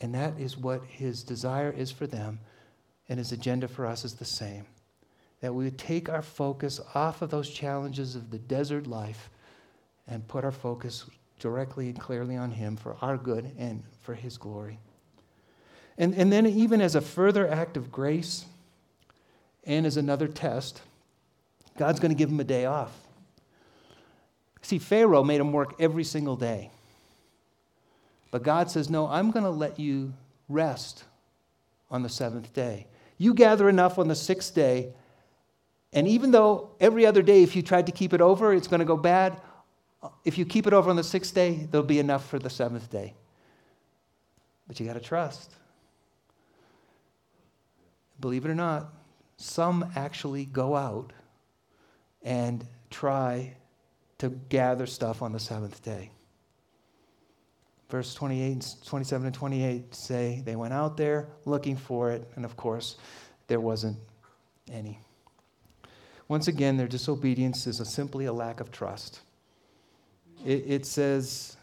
And 0.00 0.14
that 0.14 0.38
is 0.38 0.56
what 0.56 0.84
His 0.84 1.22
desire 1.22 1.70
is 1.70 1.90
for 1.90 2.06
them 2.06 2.40
and 3.08 3.18
his 3.18 3.32
agenda 3.32 3.68
for 3.68 3.86
us 3.86 4.04
is 4.04 4.14
the 4.14 4.24
same 4.24 4.64
that 5.40 5.54
we 5.54 5.64
would 5.64 5.78
take 5.78 6.08
our 6.08 6.22
focus 6.22 6.80
off 6.94 7.20
of 7.20 7.30
those 7.30 7.50
challenges 7.50 8.16
of 8.16 8.30
the 8.30 8.38
desert 8.38 8.86
life 8.86 9.28
and 10.08 10.26
put 10.26 10.44
our 10.44 10.50
focus 10.50 11.04
directly 11.38 11.88
and 11.88 12.00
clearly 12.00 12.36
on 12.36 12.50
him 12.50 12.74
for 12.74 12.96
our 13.02 13.18
good 13.18 13.52
and 13.58 13.82
for 14.00 14.14
his 14.14 14.38
glory. 14.38 14.78
And, 15.98 16.14
and 16.14 16.32
then, 16.32 16.46
even 16.46 16.80
as 16.80 16.94
a 16.94 17.02
further 17.02 17.46
act 17.46 17.76
of 17.76 17.92
grace 17.92 18.46
and 19.64 19.84
as 19.84 19.98
another 19.98 20.26
test, 20.26 20.80
God's 21.76 22.00
going 22.00 22.10
to 22.10 22.16
give 22.16 22.30
him 22.30 22.40
a 22.40 22.44
day 22.44 22.64
off. 22.64 22.92
See, 24.62 24.78
Pharaoh 24.78 25.22
made 25.22 25.40
him 25.40 25.52
work 25.52 25.74
every 25.78 26.04
single 26.04 26.36
day. 26.36 26.70
But 28.30 28.42
God 28.42 28.70
says, 28.70 28.90
No, 28.90 29.06
I'm 29.06 29.30
going 29.30 29.44
to 29.44 29.50
let 29.50 29.78
you 29.78 30.12
rest 30.48 31.04
on 31.90 32.02
the 32.02 32.08
seventh 32.08 32.52
day. 32.52 32.86
You 33.18 33.32
gather 33.32 33.68
enough 33.68 33.98
on 33.98 34.08
the 34.08 34.14
sixth 34.14 34.54
day, 34.54 34.92
and 35.92 36.06
even 36.08 36.30
though 36.32 36.70
every 36.80 37.06
other 37.06 37.22
day, 37.22 37.42
if 37.42 37.56
you 37.56 37.62
tried 37.62 37.86
to 37.86 37.92
keep 37.92 38.12
it 38.12 38.20
over, 38.20 38.52
it's 38.52 38.68
going 38.68 38.80
to 38.80 38.86
go 38.86 38.96
bad, 38.96 39.40
if 40.24 40.36
you 40.36 40.44
keep 40.44 40.66
it 40.66 40.72
over 40.72 40.90
on 40.90 40.96
the 40.96 41.04
sixth 41.04 41.34
day, 41.34 41.68
there'll 41.70 41.86
be 41.86 41.98
enough 41.98 42.28
for 42.28 42.38
the 42.38 42.50
seventh 42.50 42.90
day. 42.90 43.14
But 44.66 44.78
you 44.80 44.86
got 44.86 44.94
to 44.94 45.00
trust. 45.00 45.54
Believe 48.20 48.44
it 48.44 48.50
or 48.50 48.54
not, 48.54 48.92
some 49.36 49.92
actually 49.94 50.44
go 50.44 50.74
out 50.74 51.12
and 52.26 52.66
try 52.90 53.54
to 54.18 54.28
gather 54.48 54.84
stuff 54.84 55.22
on 55.22 55.32
the 55.32 55.38
seventh 55.38 55.82
day. 55.82 56.10
Verse 57.88 58.14
28, 58.14 58.74
27 58.84 59.26
and 59.26 59.34
28 59.34 59.94
say 59.94 60.42
they 60.44 60.56
went 60.56 60.74
out 60.74 60.96
there 60.96 61.28
looking 61.44 61.76
for 61.76 62.10
it, 62.10 62.28
and 62.34 62.44
of 62.44 62.56
course, 62.56 62.96
there 63.46 63.60
wasn't 63.60 63.96
any. 64.70 64.98
Once 66.26 66.48
again, 66.48 66.76
their 66.76 66.88
disobedience 66.88 67.68
is 67.68 67.78
a, 67.78 67.84
simply 67.84 68.24
a 68.24 68.32
lack 68.32 68.58
of 68.58 68.72
trust. 68.72 69.20
It, 70.44 70.64
it 70.66 70.86
says, 70.86 71.56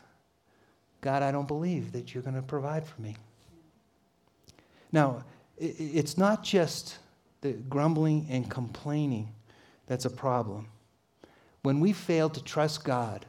God, 1.02 1.22
I 1.24 1.34
don't 1.34 1.48
believe 1.48 1.92
that 1.92 2.14
you're 2.14 2.24
going 2.24 2.38
to 2.38 2.42
provide 2.42 2.86
for 2.86 3.02
me. 3.02 3.18
Now, 4.94 5.26
it, 5.58 5.76
it's 5.78 6.18
not 6.18 6.42
just 6.42 7.00
the 7.42 7.52
grumbling 7.52 8.28
and 8.30 8.50
complaining 8.50 9.28
that's 9.88 10.06
a 10.06 10.10
problem. 10.10 10.68
When 11.64 11.80
we 11.80 11.94
fail 11.94 12.30
to 12.30 12.44
trust 12.44 12.84
God, 12.84 13.26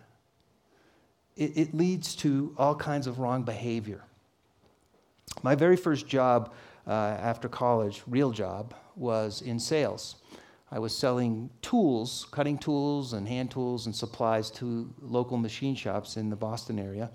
it, 1.37 1.57
it 1.57 1.75
leads 1.75 2.15
to 2.17 2.55
all 2.59 2.75
kinds 2.75 3.07
of 3.07 3.19
wrong 3.19 3.43
behavior. 3.43 4.05
My 5.43 5.55
very 5.55 5.77
first 5.77 6.07
job 6.07 6.53
uh, 6.87 6.91
after 6.91 7.49
college, 7.49 8.03
real 8.07 8.31
job, 8.31 8.75
was 8.97 9.43
in 9.43 9.59
sales. 9.59 10.17
I 10.71 10.79
was 10.79 10.97
selling 10.97 11.51
tools, 11.63 12.27
cutting 12.31 12.59
tools 12.59 13.13
and 13.13 13.29
hand 13.29 13.51
tools 13.51 13.87
and 13.87 13.95
supplies 13.95 14.51
to 14.53 14.93
local 15.01 15.37
machine 15.37 15.75
shops 15.75 16.17
in 16.17 16.31
the 16.31 16.37
Boston 16.37 16.79
area. 16.79 17.11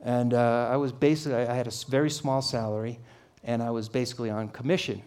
And 0.00 0.32
uh, 0.32 0.68
I 0.70 0.76
was 0.76 0.92
basically, 0.92 1.34
I 1.34 1.54
had 1.54 1.66
a 1.66 1.72
very 1.88 2.10
small 2.10 2.40
salary, 2.40 2.98
and 3.44 3.62
I 3.62 3.70
was 3.70 3.88
basically 3.88 4.30
on 4.30 4.48
commission. 4.48 5.02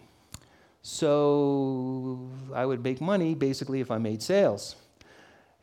So 0.82 2.28
I 2.52 2.66
would 2.66 2.82
make 2.82 3.00
money 3.00 3.34
basically 3.34 3.80
if 3.80 3.90
I 3.90 3.98
made 3.98 4.20
sales. 4.20 4.76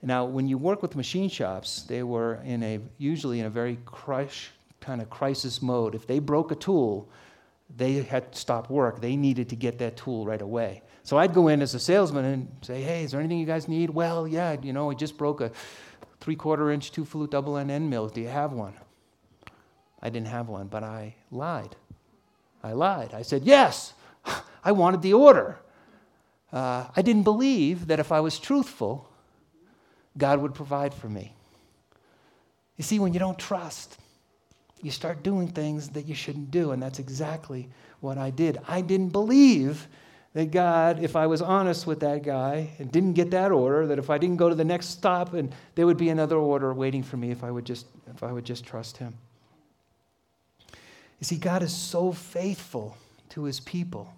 Now, 0.01 0.23
when 0.23 0.47
you 0.47 0.58
work 0.58 0.82
with 0.82 0.95
machine 0.95 1.29
shops, 1.29 1.84
they 1.84 2.03
were 2.03 2.36
in 2.45 2.63
a 2.63 2.79
usually 2.97 3.41
in 3.41 3.45
a 3.45 3.49
very 3.49 3.77
crush 3.86 4.51
kind 4.79 5.01
of 5.01 5.10
crisis 5.10 5.62
mode. 5.62 5.93
If 5.93 6.08
they 6.08 6.19
broke 6.19 6.51
a 6.51 6.55
tool, 6.55 7.10
they 7.75 7.95
had 8.01 8.32
to 8.32 8.39
stop 8.39 8.69
work. 8.69 9.01
They 9.01 9.17
needed 9.17 9.49
to 9.49 9.58
get 9.58 9.77
that 9.79 9.97
tool 9.97 10.25
right 10.25 10.41
away. 10.41 10.84
So 11.03 11.17
I'd 11.17 11.34
go 11.34 11.49
in 11.49 11.62
as 11.62 11.75
a 11.75 11.79
salesman 11.79 12.23
and 12.23 12.47
say, 12.62 12.82
"Hey, 12.82 13.03
is 13.03 13.12
there 13.12 13.19
anything 13.19 13.39
you 13.39 13.45
guys 13.45 13.67
need?" 13.67 13.89
Well, 13.89 14.25
yeah, 14.25 14.55
you 14.62 14.71
know, 14.71 14.89
I 14.89 14.93
just 14.93 15.17
broke 15.17 15.41
a 15.41 15.51
three-quarter 16.21 16.71
inch 16.71 16.91
two-flute 16.91 17.32
double 17.32 17.58
end 17.58 17.69
end 17.69 17.89
mill. 17.89 18.08
Do 18.08 18.21
you 18.21 18.29
have 18.29 18.53
one? 18.53 18.73
I 20.01 20.10
didn't 20.10 20.27
have 20.27 20.47
one, 20.47 20.67
but 20.67 20.84
I 20.84 21.15
lied. 21.29 21.75
I 22.63 22.73
lied. 22.73 23.13
I 23.13 23.21
said, 23.21 23.43
Yes, 23.43 23.93
I 24.63 24.72
wanted 24.72 25.02
the 25.02 25.13
order. 25.13 25.58
Uh, 26.52 26.86
I 26.95 27.02
didn't 27.02 27.24
believe 27.24 27.88
that 27.88 28.00
if 28.00 28.12
I 28.12 28.19
was 28.19 28.39
truthful, 28.39 29.10
God 30.17 30.41
would 30.41 30.54
provide 30.54 30.93
for 30.93 31.08
me. 31.08 31.34
You 32.78 32.84
see, 32.84 33.00
when 33.00 33.13
you 33.13 33.19
don't 33.19 33.38
trust, 33.38 33.98
you 34.82 34.91
start 34.91 35.24
doing 35.24 35.48
things 35.48 35.89
that 35.89 36.08
you 36.08 36.15
shouldn't 36.15 36.52
do, 36.52 36.72
and 36.72 36.82
that's 36.82 37.00
exactly 37.00 37.69
what 38.00 38.17
I 38.17 38.30
did. 38.30 38.60
I 38.67 38.82
didn't 38.82 39.10
believe 39.10 39.88
that 40.34 40.52
God, 40.52 41.04
if 41.04 41.15
I 41.15 41.28
was 41.28 41.41
honest 41.41 41.86
with 41.86 42.00
that 42.02 42.24
guy 42.24 42.69
and 42.80 42.91
didn't 42.91 43.13
get 43.13 43.32
that 43.32 43.52
order, 43.52 43.88
that 43.88 44.00
if 44.00 44.10
I 44.10 44.17
didn't 44.17 44.38
go 44.38 44.48
to 44.48 44.56
the 44.56 44.63
next 44.63 44.88
stop 44.88 45.34
and 45.34 45.54
there 45.76 45.86
would 45.86 45.98
be 45.98 46.10
another 46.10 46.38
order 46.38 46.74
waiting 46.74 47.04
for 47.04 47.17
me 47.17 47.32
if 47.32 47.43
I 47.43 47.52
would 47.52 47.65
just 47.65 47.88
if 48.13 48.24
I 48.24 48.32
would 48.32 48.45
just 48.45 48.65
trust 48.65 48.98
him. 48.98 49.15
You 51.19 51.26
see, 51.26 51.38
God 51.38 51.63
is 51.63 51.74
so 51.74 52.12
faithful 52.12 52.95
to 53.30 53.43
his 53.43 53.60
people 53.60 54.13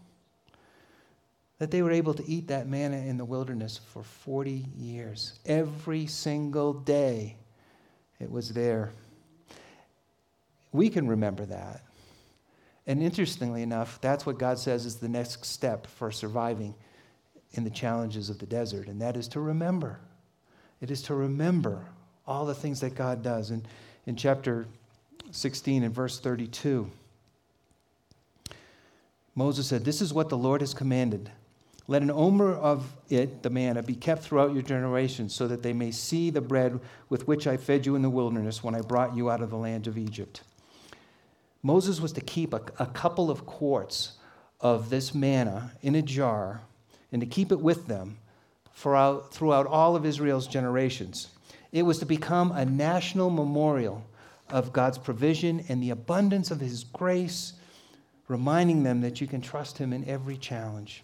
that 1.61 1.69
they 1.69 1.83
were 1.83 1.91
able 1.91 2.15
to 2.15 2.27
eat 2.27 2.47
that 2.47 2.67
manna 2.67 2.97
in 2.97 3.17
the 3.17 3.23
wilderness 3.23 3.79
for 3.93 4.01
40 4.01 4.65
years. 4.79 5.37
Every 5.45 6.07
single 6.07 6.73
day 6.73 7.35
it 8.19 8.31
was 8.31 8.49
there. 8.49 8.91
We 10.71 10.89
can 10.89 11.07
remember 11.07 11.45
that. 11.45 11.83
And 12.87 13.03
interestingly 13.03 13.61
enough, 13.61 14.01
that's 14.01 14.25
what 14.25 14.39
God 14.39 14.57
says 14.57 14.87
is 14.87 14.95
the 14.95 15.07
next 15.07 15.45
step 15.45 15.85
for 15.85 16.09
surviving 16.11 16.73
in 17.51 17.63
the 17.63 17.69
challenges 17.69 18.31
of 18.31 18.39
the 18.39 18.47
desert, 18.47 18.87
and 18.87 18.99
that 18.99 19.15
is 19.15 19.27
to 19.27 19.39
remember. 19.39 19.99
It 20.81 20.89
is 20.89 21.03
to 21.03 21.13
remember 21.13 21.85
all 22.25 22.47
the 22.47 22.55
things 22.55 22.79
that 22.79 22.95
God 22.95 23.21
does. 23.21 23.51
And 23.51 23.67
in 24.07 24.15
chapter 24.15 24.65
16 25.29 25.83
and 25.83 25.93
verse 25.93 26.19
32. 26.19 26.89
Moses 29.35 29.67
said, 29.67 29.85
This 29.85 30.01
is 30.01 30.11
what 30.11 30.29
the 30.29 30.39
Lord 30.39 30.61
has 30.61 30.73
commanded. 30.73 31.29
Let 31.91 32.03
an 32.03 32.11
omer 32.11 32.53
of 32.53 32.95
it, 33.09 33.43
the 33.43 33.49
manna, 33.49 33.83
be 33.83 33.95
kept 33.95 34.23
throughout 34.23 34.53
your 34.53 34.61
generations, 34.61 35.35
so 35.35 35.45
that 35.49 35.61
they 35.61 35.73
may 35.73 35.91
see 35.91 36.29
the 36.29 36.39
bread 36.39 36.79
with 37.09 37.27
which 37.27 37.47
I 37.47 37.57
fed 37.57 37.85
you 37.85 37.97
in 37.97 38.01
the 38.01 38.09
wilderness 38.09 38.63
when 38.63 38.73
I 38.73 38.79
brought 38.79 39.13
you 39.13 39.29
out 39.29 39.41
of 39.41 39.49
the 39.49 39.57
land 39.57 39.87
of 39.87 39.97
Egypt. 39.97 40.39
Moses 41.61 41.99
was 41.99 42.13
to 42.13 42.21
keep 42.21 42.53
a, 42.53 42.61
a 42.79 42.85
couple 42.85 43.29
of 43.29 43.45
quarts 43.45 44.13
of 44.61 44.89
this 44.89 45.13
manna 45.13 45.73
in 45.81 45.95
a 45.95 46.01
jar 46.01 46.61
and 47.11 47.19
to 47.19 47.25
keep 47.25 47.51
it 47.51 47.59
with 47.59 47.87
them 47.87 48.19
throughout, 48.73 49.33
throughout 49.33 49.67
all 49.67 49.97
of 49.97 50.05
Israel's 50.05 50.47
generations. 50.47 51.27
It 51.73 51.81
was 51.81 51.99
to 51.99 52.05
become 52.05 52.53
a 52.53 52.63
national 52.63 53.29
memorial 53.29 54.05
of 54.49 54.71
God's 54.71 54.97
provision 54.97 55.65
and 55.67 55.83
the 55.83 55.89
abundance 55.89 56.51
of 56.51 56.61
His 56.61 56.85
grace, 56.85 57.51
reminding 58.29 58.83
them 58.83 59.01
that 59.01 59.19
you 59.19 59.27
can 59.27 59.41
trust 59.41 59.77
Him 59.77 59.91
in 59.91 60.07
every 60.07 60.37
challenge. 60.37 61.03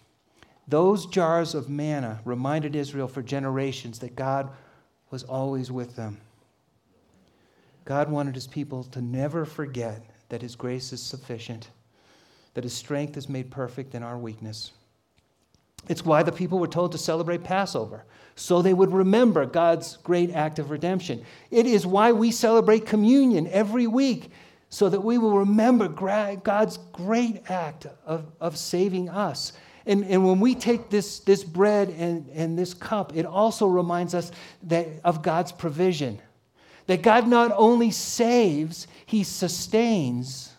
Those 0.67 1.05
jars 1.05 1.55
of 1.55 1.69
manna 1.69 2.19
reminded 2.25 2.75
Israel 2.75 3.07
for 3.07 3.21
generations 3.21 3.99
that 3.99 4.15
God 4.15 4.49
was 5.09 5.23
always 5.23 5.71
with 5.71 5.95
them. 5.95 6.19
God 7.85 8.11
wanted 8.11 8.35
His 8.35 8.47
people 8.47 8.83
to 8.85 9.01
never 9.01 9.45
forget 9.45 10.03
that 10.27 10.41
His 10.41 10.55
grace 10.55 10.91
is 10.91 11.01
sufficient, 11.01 11.69
that 12.53 12.65
His 12.65 12.73
strength 12.73 13.15
is 13.15 13.29
made 13.29 13.49
perfect 13.49 13.95
in 13.95 14.03
our 14.03 14.17
weakness. 14.17 14.73
It's 15.87 16.03
why 16.03 16.23
the 16.23 16.33
people 16.33 16.59
were 16.59 16.67
told 16.67 16.91
to 16.91 16.97
celebrate 16.97 17.45
Passover, 17.45 18.03
so 18.35 18.61
they 18.61 18.73
would 18.73 18.91
remember 18.91 19.45
God's 19.45 19.97
great 19.97 20.31
act 20.31 20.59
of 20.59 20.69
redemption. 20.69 21.23
It 21.49 21.65
is 21.65 21.85
why 21.85 22.11
we 22.11 22.31
celebrate 22.31 22.85
communion 22.85 23.47
every 23.47 23.87
week, 23.87 24.31
so 24.69 24.89
that 24.89 24.99
we 24.99 25.17
will 25.17 25.37
remember 25.37 25.87
God's 25.87 26.77
great 26.91 27.49
act 27.49 27.87
of, 28.05 28.25
of 28.41 28.57
saving 28.57 29.07
us. 29.07 29.53
And, 29.87 30.03
and 30.05 30.27
when 30.27 30.39
we 30.39 30.53
take 30.53 30.89
this, 30.89 31.19
this 31.19 31.43
bread 31.43 31.89
and, 31.97 32.29
and 32.33 32.59
this 32.59 32.73
cup, 32.73 33.15
it 33.15 33.25
also 33.25 33.67
reminds 33.67 34.13
us 34.13 34.31
that, 34.63 34.87
of 35.03 35.21
God's 35.21 35.51
provision. 35.51 36.19
That 36.87 37.01
God 37.01 37.27
not 37.27 37.51
only 37.55 37.91
saves, 37.91 38.87
He 39.05 39.23
sustains 39.23 40.53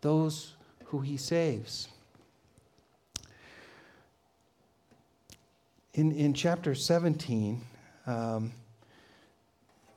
those 0.00 0.54
who 0.86 1.00
He 1.00 1.16
saves. 1.16 1.88
in, 5.94 6.12
in 6.12 6.34
chapter 6.34 6.74
17, 6.74 7.60
um, 8.06 8.52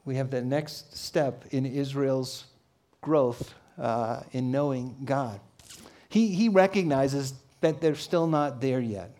we 0.06 0.16
have 0.16 0.32
the 0.32 0.42
next 0.42 0.98
step 0.98 1.46
in 1.52 1.66
Israel's 1.66 2.46
growth 3.02 3.54
uh, 3.78 4.22
in 4.32 4.52
knowing 4.52 4.98
God. 5.06 5.40
He, 6.10 6.28
he 6.30 6.50
recognizes 6.50 7.34
that 7.64 7.82
they're 7.82 7.96
still 7.96 8.28
not 8.28 8.62
there 8.62 8.80
yet. 8.80 9.12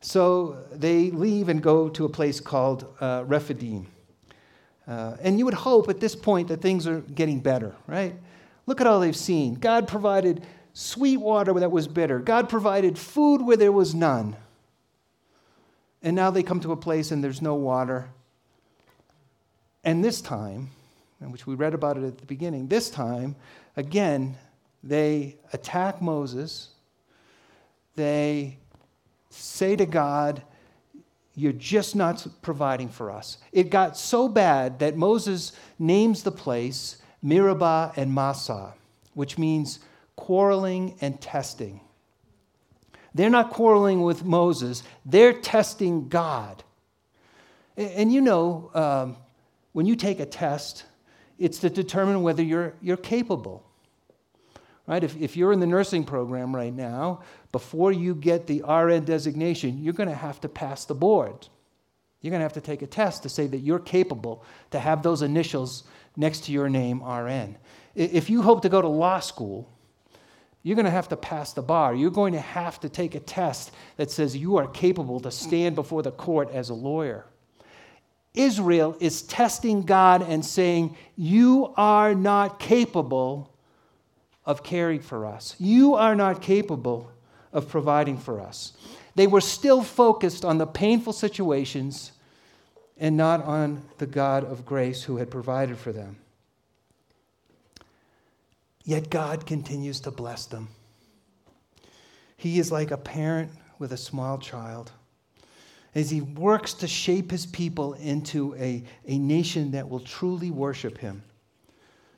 So 0.00 0.64
they 0.72 1.10
leave 1.10 1.48
and 1.48 1.62
go 1.62 1.88
to 1.90 2.04
a 2.04 2.08
place 2.08 2.40
called 2.40 2.86
uh, 3.00 3.24
Rephidim. 3.26 3.86
Uh, 4.86 5.16
and 5.20 5.38
you 5.38 5.44
would 5.44 5.54
hope 5.54 5.88
at 5.88 6.00
this 6.00 6.16
point 6.16 6.48
that 6.48 6.60
things 6.60 6.86
are 6.86 7.00
getting 7.00 7.40
better, 7.40 7.74
right? 7.86 8.14
Look 8.66 8.80
at 8.80 8.86
all 8.86 9.00
they've 9.00 9.16
seen. 9.16 9.54
God 9.54 9.88
provided 9.88 10.44
sweet 10.72 11.18
water 11.18 11.54
that 11.54 11.70
was 11.70 11.86
bitter, 11.86 12.18
God 12.18 12.48
provided 12.48 12.98
food 12.98 13.42
where 13.42 13.56
there 13.56 13.72
was 13.72 13.94
none. 13.94 14.36
And 16.02 16.14
now 16.14 16.30
they 16.30 16.42
come 16.42 16.60
to 16.60 16.72
a 16.72 16.76
place 16.76 17.10
and 17.10 17.24
there's 17.24 17.40
no 17.40 17.54
water. 17.54 18.10
And 19.84 20.04
this 20.04 20.20
time, 20.20 20.70
which 21.20 21.46
we 21.46 21.54
read 21.54 21.72
about 21.72 21.96
it 21.96 22.04
at 22.04 22.18
the 22.18 22.26
beginning, 22.26 22.68
this 22.68 22.90
time, 22.90 23.36
again, 23.76 24.36
they 24.82 25.36
attack 25.54 26.02
Moses. 26.02 26.73
They 27.96 28.58
say 29.30 29.76
to 29.76 29.86
God, 29.86 30.42
You're 31.34 31.52
just 31.52 31.96
not 31.96 32.26
providing 32.42 32.88
for 32.88 33.10
us. 33.10 33.38
It 33.52 33.70
got 33.70 33.96
so 33.96 34.28
bad 34.28 34.78
that 34.80 34.96
Moses 34.96 35.52
names 35.78 36.22
the 36.22 36.32
place 36.32 36.98
Meribah 37.22 37.92
and 37.96 38.14
Massah, 38.14 38.74
which 39.14 39.38
means 39.38 39.80
quarreling 40.16 40.96
and 41.00 41.20
testing. 41.20 41.80
They're 43.14 43.30
not 43.30 43.50
quarreling 43.50 44.02
with 44.02 44.24
Moses, 44.24 44.82
they're 45.06 45.32
testing 45.32 46.08
God. 46.08 46.62
And, 47.76 48.12
you 48.12 48.20
know, 48.20 48.70
um, 48.74 49.16
when 49.72 49.86
you 49.86 49.96
take 49.96 50.20
a 50.20 50.26
test, 50.26 50.84
it's 51.38 51.58
to 51.60 51.70
determine 51.70 52.22
whether 52.22 52.42
you're, 52.42 52.74
you're 52.80 52.96
capable. 52.96 53.63
Right? 54.86 55.02
If, 55.02 55.16
if 55.16 55.36
you're 55.36 55.52
in 55.52 55.60
the 55.60 55.66
nursing 55.66 56.04
program 56.04 56.54
right 56.54 56.72
now, 56.72 57.22
before 57.52 57.90
you 57.90 58.14
get 58.14 58.46
the 58.46 58.62
RN 58.62 59.04
designation, 59.04 59.82
you're 59.82 59.94
going 59.94 60.08
to 60.10 60.14
have 60.14 60.40
to 60.42 60.48
pass 60.48 60.84
the 60.84 60.94
board. 60.94 61.48
You're 62.20 62.30
going 62.30 62.40
to 62.40 62.44
have 62.44 62.54
to 62.54 62.60
take 62.60 62.82
a 62.82 62.86
test 62.86 63.22
to 63.22 63.28
say 63.28 63.46
that 63.46 63.58
you're 63.58 63.78
capable 63.78 64.44
to 64.72 64.78
have 64.78 65.02
those 65.02 65.22
initials 65.22 65.84
next 66.16 66.44
to 66.44 66.52
your 66.52 66.68
name, 66.68 67.02
RN. 67.02 67.56
If 67.94 68.28
you 68.28 68.42
hope 68.42 68.62
to 68.62 68.68
go 68.68 68.82
to 68.82 68.88
law 68.88 69.20
school, 69.20 69.70
you're 70.62 70.76
going 70.76 70.86
to 70.86 70.90
have 70.90 71.08
to 71.08 71.16
pass 71.16 71.52
the 71.52 71.62
bar. 71.62 71.94
You're 71.94 72.10
going 72.10 72.32
to 72.32 72.40
have 72.40 72.80
to 72.80 72.88
take 72.88 73.14
a 73.14 73.20
test 73.20 73.72
that 73.96 74.10
says 74.10 74.36
you 74.36 74.56
are 74.56 74.66
capable 74.66 75.20
to 75.20 75.30
stand 75.30 75.74
before 75.76 76.02
the 76.02 76.10
court 76.10 76.50
as 76.50 76.70
a 76.70 76.74
lawyer. 76.74 77.26
Israel 78.32 78.96
is 78.98 79.22
testing 79.22 79.82
God 79.82 80.22
and 80.22 80.44
saying, 80.44 80.96
You 81.16 81.72
are 81.76 82.14
not 82.14 82.58
capable 82.58 83.53
of 84.46 84.62
caring 84.62 85.00
for 85.00 85.26
us. 85.26 85.56
You 85.58 85.94
are 85.94 86.14
not 86.14 86.42
capable 86.42 87.10
of 87.52 87.68
providing 87.68 88.18
for 88.18 88.40
us. 88.40 88.72
They 89.14 89.26
were 89.26 89.40
still 89.40 89.82
focused 89.82 90.44
on 90.44 90.58
the 90.58 90.66
painful 90.66 91.12
situations 91.12 92.12
and 92.98 93.16
not 93.16 93.44
on 93.44 93.82
the 93.98 94.06
God 94.06 94.44
of 94.44 94.66
grace 94.66 95.02
who 95.04 95.16
had 95.16 95.30
provided 95.30 95.78
for 95.78 95.92
them. 95.92 96.16
Yet 98.84 99.08
God 99.08 99.46
continues 99.46 100.00
to 100.00 100.10
bless 100.10 100.46
them. 100.46 100.68
He 102.36 102.58
is 102.58 102.70
like 102.70 102.90
a 102.90 102.96
parent 102.96 103.50
with 103.78 103.92
a 103.92 103.96
small 103.96 104.38
child 104.38 104.92
as 105.94 106.10
he 106.10 106.20
works 106.20 106.74
to 106.74 106.88
shape 106.88 107.30
his 107.30 107.46
people 107.46 107.94
into 107.94 108.54
a, 108.56 108.82
a 109.06 109.16
nation 109.18 109.70
that 109.70 109.88
will 109.88 110.00
truly 110.00 110.50
worship 110.50 110.98
him. 110.98 111.22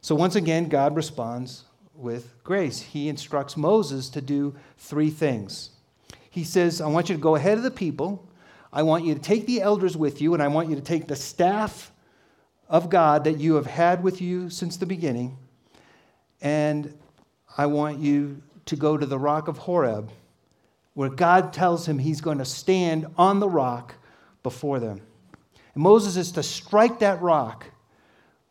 So, 0.01 0.15
once 0.15 0.35
again, 0.35 0.69
God 0.69 0.97
responds 0.97 1.65
with 1.97 2.43
grace. 2.45 2.81
He 2.81 3.09
instructs 3.09 3.57
Moses 3.57 4.09
to 4.11 4.21
do 4.21 4.55
three 4.79 5.11
things. 5.11 5.71
He 6.31 6.45
says, 6.45 6.81
I 6.81 6.87
want 6.87 7.09
you 7.09 7.17
to 7.17 7.21
go 7.21 7.37
ahead 7.37 7.57
of 7.59 7.65
the 7.65 7.71
people. 7.71 8.29
I 8.73 8.83
want 8.83 9.05
you 9.05 9.15
to 9.15 9.21
take 9.21 9.47
the 9.47 9.63
elders 9.63 9.97
with 9.97 10.21
you, 10.21 10.35
and 10.35 10.43
I 10.43 10.49
want 10.49 10.69
you 10.69 10.77
to 10.77 10.83
take 10.83 11.09
the 11.09 11.17
staff 11.17 11.93
of 12.69 12.91
God 12.91 13.25
that 13.25 13.39
you 13.39 13.55
have 13.55 13.67
had 13.67 14.03
with 14.03 14.21
you 14.21 14.51
since 14.51 14.77
the 14.77 14.87
beginning, 14.87 15.39
and 16.41 16.93
I 17.57 17.67
want 17.67 18.01
you 18.01 18.43
to 18.67 18.77
go 18.77 18.97
to 18.97 19.07
the 19.07 19.19
rock 19.19 19.49
of 19.49 19.59
Horeb 19.59 20.11
where 20.97 21.11
God 21.11 21.53
tells 21.53 21.87
him 21.87 21.99
he's 21.99 22.23
going 22.23 22.39
to 22.39 22.45
stand 22.47 23.07
on 23.19 23.39
the 23.39 23.49
rock 23.49 23.95
before 24.43 24.81
them. 24.81 25.03
And 25.75 25.83
Moses 25.83 26.17
is 26.17 26.33
to 26.33 26.43
strike 26.43 27.01
that 27.01 27.21
rock 27.21 27.67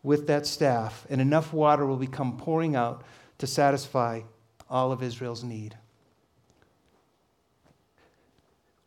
with 0.04 0.28
that 0.28 0.46
staff, 0.46 1.08
and 1.10 1.20
enough 1.20 1.54
water 1.54 1.88
will 1.88 1.98
become 1.98 2.38
pouring 2.38 2.76
out 2.76 3.04
to 3.38 3.48
satisfy 3.48 4.22
all 4.70 4.92
of 4.92 5.04
Israel's 5.04 5.44
need. 5.44 5.76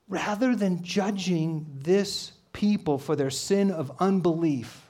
Rather 0.09 0.57
than 0.57 0.83
judging 0.83 1.67
this 1.83 2.33
people 2.53 2.99
for 2.99 3.15
their 3.15 3.31
sin 3.31 3.71
of 3.71 3.93
unbelief, 4.01 4.83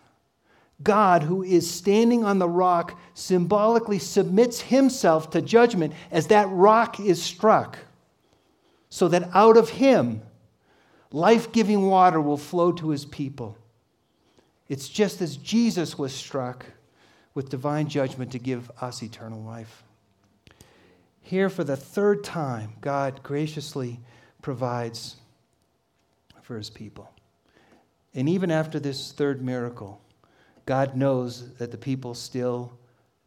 God, 0.83 1.25
who 1.25 1.43
is 1.43 1.69
standing 1.69 2.25
on 2.25 2.39
the 2.39 2.49
rock, 2.49 2.99
symbolically 3.15 3.99
submits 3.99 4.61
himself 4.61 5.31
to 5.31 5.43
judgment 5.43 5.93
as 6.11 6.29
that 6.29 6.49
rock 6.51 7.01
is 7.01 7.21
struck 7.21 7.79
so 8.91 9.09
that 9.09 9.29
out 9.35 9.57
of 9.57 9.71
him 9.71 10.23
life 11.11 11.51
giving 11.53 11.87
water 11.87 12.21
will 12.21 12.37
flow 12.37 12.71
to 12.73 12.91
his 12.91 13.05
people. 13.05 13.59
It's 14.69 14.89
just 14.89 15.21
as 15.21 15.37
Jesus 15.37 15.99
was 15.99 16.15
struck 16.15 16.65
with 17.39 17.51
divine 17.51 17.87
judgment 17.89 18.33
to 18.33 18.39
give 18.41 18.69
us 18.81 19.01
eternal 19.01 19.41
life. 19.41 19.85
Here, 21.21 21.49
for 21.49 21.63
the 21.63 21.77
third 21.77 22.25
time, 22.25 22.73
God 22.81 23.23
graciously 23.23 24.01
provides 24.43 25.15
for 26.43 26.57
his 26.57 26.69
people. 26.69 27.13
And 28.13 28.29
even 28.29 28.51
after 28.51 28.81
this 28.81 29.13
third 29.13 29.41
miracle, 29.41 30.01
God 30.67 30.97
knows 30.97 31.55
that 31.59 31.71
the 31.71 31.79
people 31.79 32.13
still 32.13 32.73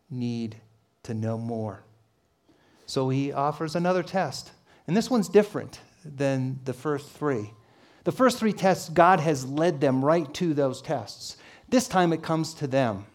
need 0.09 0.57
to 1.03 1.13
know 1.13 1.37
more. 1.37 1.81
So 2.87 3.07
he 3.07 3.31
offers 3.31 3.77
another 3.77 4.03
test. 4.03 4.51
And 4.87 4.97
this 4.97 5.09
one's 5.09 5.29
different 5.29 5.79
than 6.03 6.59
the 6.65 6.73
first 6.73 7.09
three. 7.11 7.53
The 8.03 8.11
first 8.11 8.39
three 8.39 8.51
tests, 8.51 8.89
God 8.89 9.21
has 9.21 9.45
led 9.45 9.79
them 9.79 10.03
right 10.03 10.33
to 10.33 10.53
those 10.53 10.81
tests. 10.81 11.37
This 11.69 11.87
time 11.87 12.11
it 12.11 12.21
comes 12.21 12.53
to 12.55 12.67
them. 12.67 13.05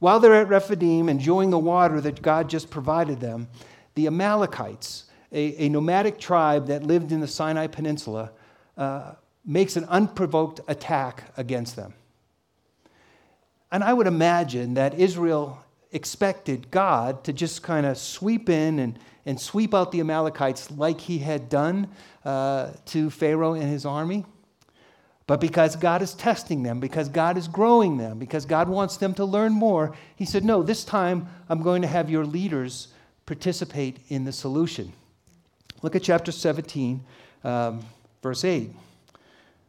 While 0.00 0.18
they're 0.18 0.34
at 0.34 0.48
Rephidim 0.48 1.08
enjoying 1.08 1.50
the 1.50 1.58
water 1.58 2.00
that 2.00 2.20
God 2.20 2.50
just 2.50 2.70
provided 2.70 3.20
them, 3.20 3.48
the 3.94 4.06
Amalekites, 4.08 5.04
a, 5.30 5.64
a 5.64 5.68
nomadic 5.68 6.18
tribe 6.18 6.66
that 6.66 6.82
lived 6.82 7.12
in 7.12 7.20
the 7.20 7.28
Sinai 7.28 7.68
Peninsula, 7.68 8.32
uh, 8.76 9.12
makes 9.44 9.76
an 9.76 9.84
unprovoked 9.84 10.60
attack 10.66 11.32
against 11.36 11.76
them. 11.76 11.94
And 13.70 13.84
I 13.84 13.92
would 13.92 14.08
imagine 14.08 14.74
that 14.74 14.94
Israel 14.94 15.64
expected 15.92 16.70
God 16.70 17.22
to 17.24 17.32
just 17.32 17.62
kind 17.62 17.86
of 17.86 17.96
sweep 17.96 18.48
in 18.48 18.78
and 18.80 18.98
and 19.26 19.40
sweep 19.40 19.74
out 19.74 19.92
the 19.92 20.00
Amalekites 20.00 20.70
like 20.70 21.00
he 21.00 21.18
had 21.18 21.48
done 21.48 21.88
uh, 22.24 22.70
to 22.86 23.10
Pharaoh 23.10 23.54
and 23.54 23.70
his 23.70 23.84
army. 23.84 24.24
But 25.30 25.40
because 25.40 25.76
God 25.76 26.02
is 26.02 26.12
testing 26.14 26.64
them, 26.64 26.80
because 26.80 27.08
God 27.08 27.38
is 27.38 27.46
growing 27.46 27.98
them, 27.98 28.18
because 28.18 28.44
God 28.44 28.68
wants 28.68 28.96
them 28.96 29.14
to 29.14 29.24
learn 29.24 29.52
more, 29.52 29.94
he 30.16 30.24
said, 30.24 30.44
No, 30.44 30.60
this 30.64 30.82
time 30.82 31.28
I'm 31.48 31.62
going 31.62 31.82
to 31.82 31.86
have 31.86 32.10
your 32.10 32.26
leaders 32.26 32.88
participate 33.26 33.98
in 34.08 34.24
the 34.24 34.32
solution. 34.32 34.92
Look 35.82 35.94
at 35.94 36.02
chapter 36.02 36.32
17, 36.32 37.04
um, 37.44 37.80
verse 38.24 38.44
8. 38.44 38.72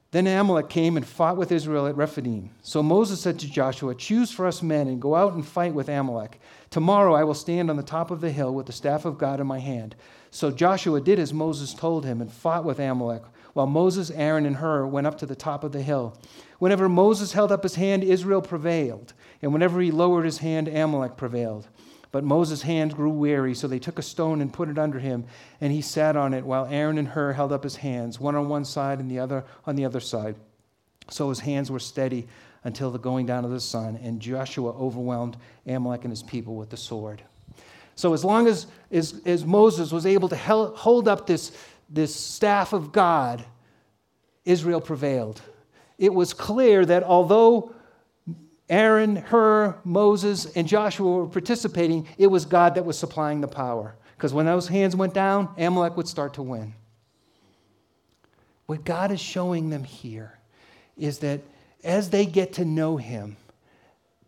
Then 0.10 0.26
Amalek 0.26 0.68
came 0.68 0.98
and 0.98 1.06
fought 1.06 1.38
with 1.38 1.52
Israel 1.52 1.86
at 1.86 1.96
Rephidim. 1.96 2.50
So 2.64 2.82
Moses 2.82 3.22
said 3.22 3.38
to 3.38 3.48
Joshua, 3.48 3.94
Choose 3.94 4.32
for 4.32 4.48
us 4.48 4.64
men 4.64 4.88
and 4.88 5.00
go 5.00 5.14
out 5.14 5.34
and 5.34 5.46
fight 5.46 5.76
with 5.76 5.90
Amalek. 5.90 6.42
Tomorrow 6.72 7.14
I 7.14 7.24
will 7.24 7.36
stand 7.36 7.70
on 7.70 7.78
the 7.78 7.84
top 7.84 8.10
of 8.10 8.20
the 8.20 8.32
hill 8.32 8.52
with 8.52 8.66
the 8.66 8.74
staff 8.74 9.06
of 9.06 9.20
God 9.20 9.40
in 9.40 9.46
my 9.46 9.60
hand. 9.60 9.94
So 10.32 10.50
Joshua 10.50 11.00
did 11.02 11.20
as 11.20 11.32
Moses 11.32 11.76
told 11.76 12.04
him 12.04 12.20
and 12.20 12.34
fought 12.34 12.66
with 12.66 12.80
Amalek, 12.80 13.22
while 13.54 13.68
Moses, 13.68 14.12
Aaron, 14.12 14.46
and 14.46 14.58
Hur 14.58 14.86
went 14.86 15.08
up 15.08 15.18
to 15.20 15.26
the 15.26 15.36
top 15.36 15.64
of 15.64 15.72
the 15.72 15.82
hill. 15.82 16.18
Whenever 16.60 16.88
Moses 16.88 17.34
held 17.34 17.52
up 17.52 17.64
his 17.64 17.76
hand, 17.76 18.04
Israel 18.04 18.42
prevailed, 18.42 19.14
and 19.42 19.52
whenever 19.52 19.82
he 19.82 19.92
lowered 19.92 20.26
his 20.26 20.38
hand, 20.38 20.68
Amalek 20.68 21.18
prevailed. 21.18 21.68
But 22.12 22.24
Moses' 22.24 22.62
hand 22.62 22.96
grew 22.96 23.10
weary, 23.10 23.54
so 23.56 23.68
they 23.68 23.80
took 23.80 23.98
a 23.98 24.04
stone 24.04 24.42
and 24.42 24.52
put 24.52 24.70
it 24.70 24.78
under 24.78 25.00
him, 25.00 25.26
and 25.62 25.72
he 25.72 25.82
sat 25.82 26.16
on 26.16 26.34
it, 26.34 26.46
while 26.46 26.66
Aaron 26.66 26.98
and 26.98 27.08
Hur 27.08 27.34
held 27.34 27.52
up 27.52 27.64
his 27.64 27.78
hands, 27.78 28.20
one 28.20 28.36
on 28.36 28.50
one 28.50 28.66
side 28.66 29.00
and 29.00 29.10
the 29.10 29.20
other 29.20 29.46
on 29.66 29.76
the 29.76 29.86
other 29.86 30.02
side. 30.02 30.36
So 31.10 31.30
his 31.30 31.40
hands 31.40 31.72
were 31.72 31.80
steady 31.80 32.28
until 32.64 32.92
the 32.92 33.00
going 33.00 33.26
down 33.26 33.46
of 33.46 33.52
the 33.52 33.60
sun, 33.60 33.98
and 34.04 34.20
Joshua 34.20 34.72
overwhelmed 34.72 35.38
Amalek 35.66 36.04
and 36.04 36.12
his 36.12 36.24
people 36.24 36.56
with 36.56 36.70
the 36.70 36.78
sword. 36.78 37.22
So 37.96 38.14
as 38.14 38.24
long 38.24 38.48
as, 38.48 38.68
as, 38.92 39.22
as 39.26 39.46
Moses 39.46 39.92
was 39.92 40.06
able 40.06 40.30
to 40.30 40.36
hold 40.36 41.08
up 41.08 41.28
this, 41.28 41.52
this 41.92 42.16
staff 42.16 42.74
of 42.74 42.92
God, 42.92 43.44
Israel 44.46 44.82
prevailed. 44.82 45.42
It 45.98 46.14
was 46.14 46.34
clear 46.34 46.86
that 46.86 47.04
although 47.04 47.74
Aaron, 48.70 49.18
Hur, 49.18 49.78
Moses, 49.84 50.46
and 50.56 50.68
Joshua 50.68 51.12
were 51.12 51.28
participating, 51.28 52.08
it 52.18 52.28
was 52.28 52.46
God 52.46 52.76
that 52.76 52.86
was 52.86 52.98
supplying 52.98 53.42
the 53.42 53.48
power. 53.48 53.96
Because 54.16 54.34
when 54.34 54.46
those 54.46 54.68
hands 54.68 54.96
went 54.96 55.14
down, 55.14 55.50
Amalek 55.58 55.98
would 55.98 56.08
start 56.08 56.36
to 56.36 56.42
win. 56.42 56.74
What 58.68 58.86
God 58.86 59.12
is 59.12 59.20
showing 59.20 59.70
them 59.70 59.84
here 59.84 60.40
is 60.98 61.20
that 61.20 61.42
as 61.84 62.10
they 62.12 62.26
get 62.26 62.54
to 62.54 62.66
know 62.66 62.96
Him, 62.98 63.36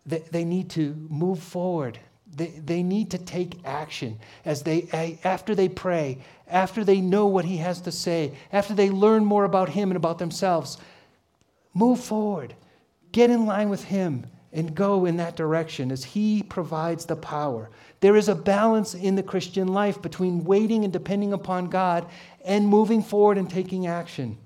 they, 0.05 0.43
need 0.43 0.69
to 0.71 0.93
move 1.09 1.39
forward. 1.39 1.97
They, 2.35 2.47
they 2.47 2.83
need 2.83 3.11
to 3.11 3.17
take 3.17 3.59
action 3.63 4.19
as 4.43 4.63
they, 4.63 5.19
after 5.23 5.53
they 5.53 5.69
pray, 5.69 6.19
after 6.47 6.83
they 6.83 6.99
know 7.01 7.27
what 7.27 7.45
He 7.45 7.57
has 7.57 7.81
to 7.81 7.91
say, 7.91 8.33
after 8.51 8.73
they 8.73 8.89
learn 8.89 9.23
more 9.23 9.45
about 9.45 9.69
Him 9.69 9.89
and 9.89 9.97
about 9.97 10.17
themselves. 10.17 10.77
Move 11.73 11.99
forward. 11.99 12.55
Get 13.11 13.29
in 13.29 13.45
line 13.45 13.69
with 13.69 13.83
Him 13.83 14.25
and 14.51 14.75
go 14.75 15.05
in 15.05 15.17
that 15.17 15.35
direction 15.35 15.91
as 15.91 16.03
He 16.03 16.43
provides 16.43 17.05
the 17.05 17.15
power. 17.15 17.69
There 17.99 18.15
is 18.15 18.29
a 18.29 18.35
balance 18.35 18.93
in 18.93 19.15
the 19.15 19.23
Christian 19.23 19.67
life 19.67 20.01
between 20.01 20.43
waiting 20.43 20.83
and 20.83 20.93
depending 20.93 21.33
upon 21.33 21.69
God 21.69 22.07
and 22.43 22.67
moving 22.67 23.01
forward 23.01 23.37
and 23.37 23.49
taking 23.49 23.87
action. 23.87 24.37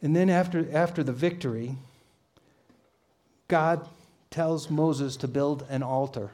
And 0.00 0.14
then, 0.14 0.30
after, 0.30 0.68
after 0.72 1.02
the 1.02 1.12
victory, 1.12 1.74
God 3.48 3.88
tells 4.38 4.70
Moses 4.70 5.16
to 5.16 5.26
build 5.26 5.66
an 5.68 5.82
altar. 5.82 6.30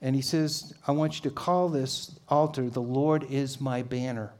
And 0.00 0.16
he 0.16 0.22
says, 0.22 0.72
I 0.88 0.92
want 0.92 1.16
you 1.16 1.28
to 1.28 1.36
call 1.36 1.68
this 1.68 2.18
altar, 2.26 2.70
The 2.70 2.80
Lord 2.80 3.24
is 3.24 3.60
my 3.60 3.82
banner. 3.82 4.32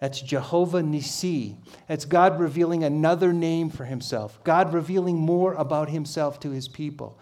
That's 0.00 0.22
Jehovah 0.22 0.80
Nissi. 0.80 1.58
That's 1.86 2.06
God 2.06 2.40
revealing 2.40 2.82
another 2.82 3.30
name 3.34 3.68
for 3.68 3.84
himself, 3.84 4.42
God 4.42 4.72
revealing 4.72 5.18
more 5.18 5.52
about 5.52 5.90
himself 5.90 6.40
to 6.40 6.50
his 6.50 6.66
people. 6.66 7.18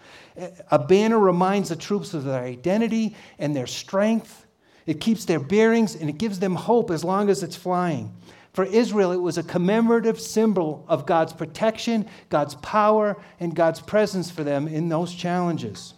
A 0.71 0.79
banner 0.79 1.19
reminds 1.19 1.67
the 1.67 1.75
troops 1.75 2.13
of 2.13 2.23
their 2.23 2.41
identity 2.41 3.13
and 3.37 3.53
their 3.53 3.67
strength. 3.67 4.45
It 4.85 5.01
keeps 5.01 5.25
their 5.25 5.41
bearings 5.41 5.95
and 5.95 6.09
it 6.09 6.17
gives 6.17 6.39
them 6.39 6.55
hope 6.55 6.89
as 6.89 7.03
long 7.03 7.29
as 7.29 7.43
it's 7.43 7.57
flying. 7.57 8.15
For 8.53 8.63
Israel, 8.65 9.11
it 9.11 9.21
was 9.21 9.39
a 9.39 9.43
commemorative 9.43 10.19
symbol 10.19 10.85
of 10.87 11.07
God's 11.07 11.33
protection, 11.33 12.07
God's 12.29 12.53
power, 12.55 13.17
and 13.39 13.55
God's 13.55 13.81
presence 13.81 14.29
for 14.29 14.43
them 14.43 14.67
in 14.67 14.89
those 14.89 15.13
challenges. 15.13 15.95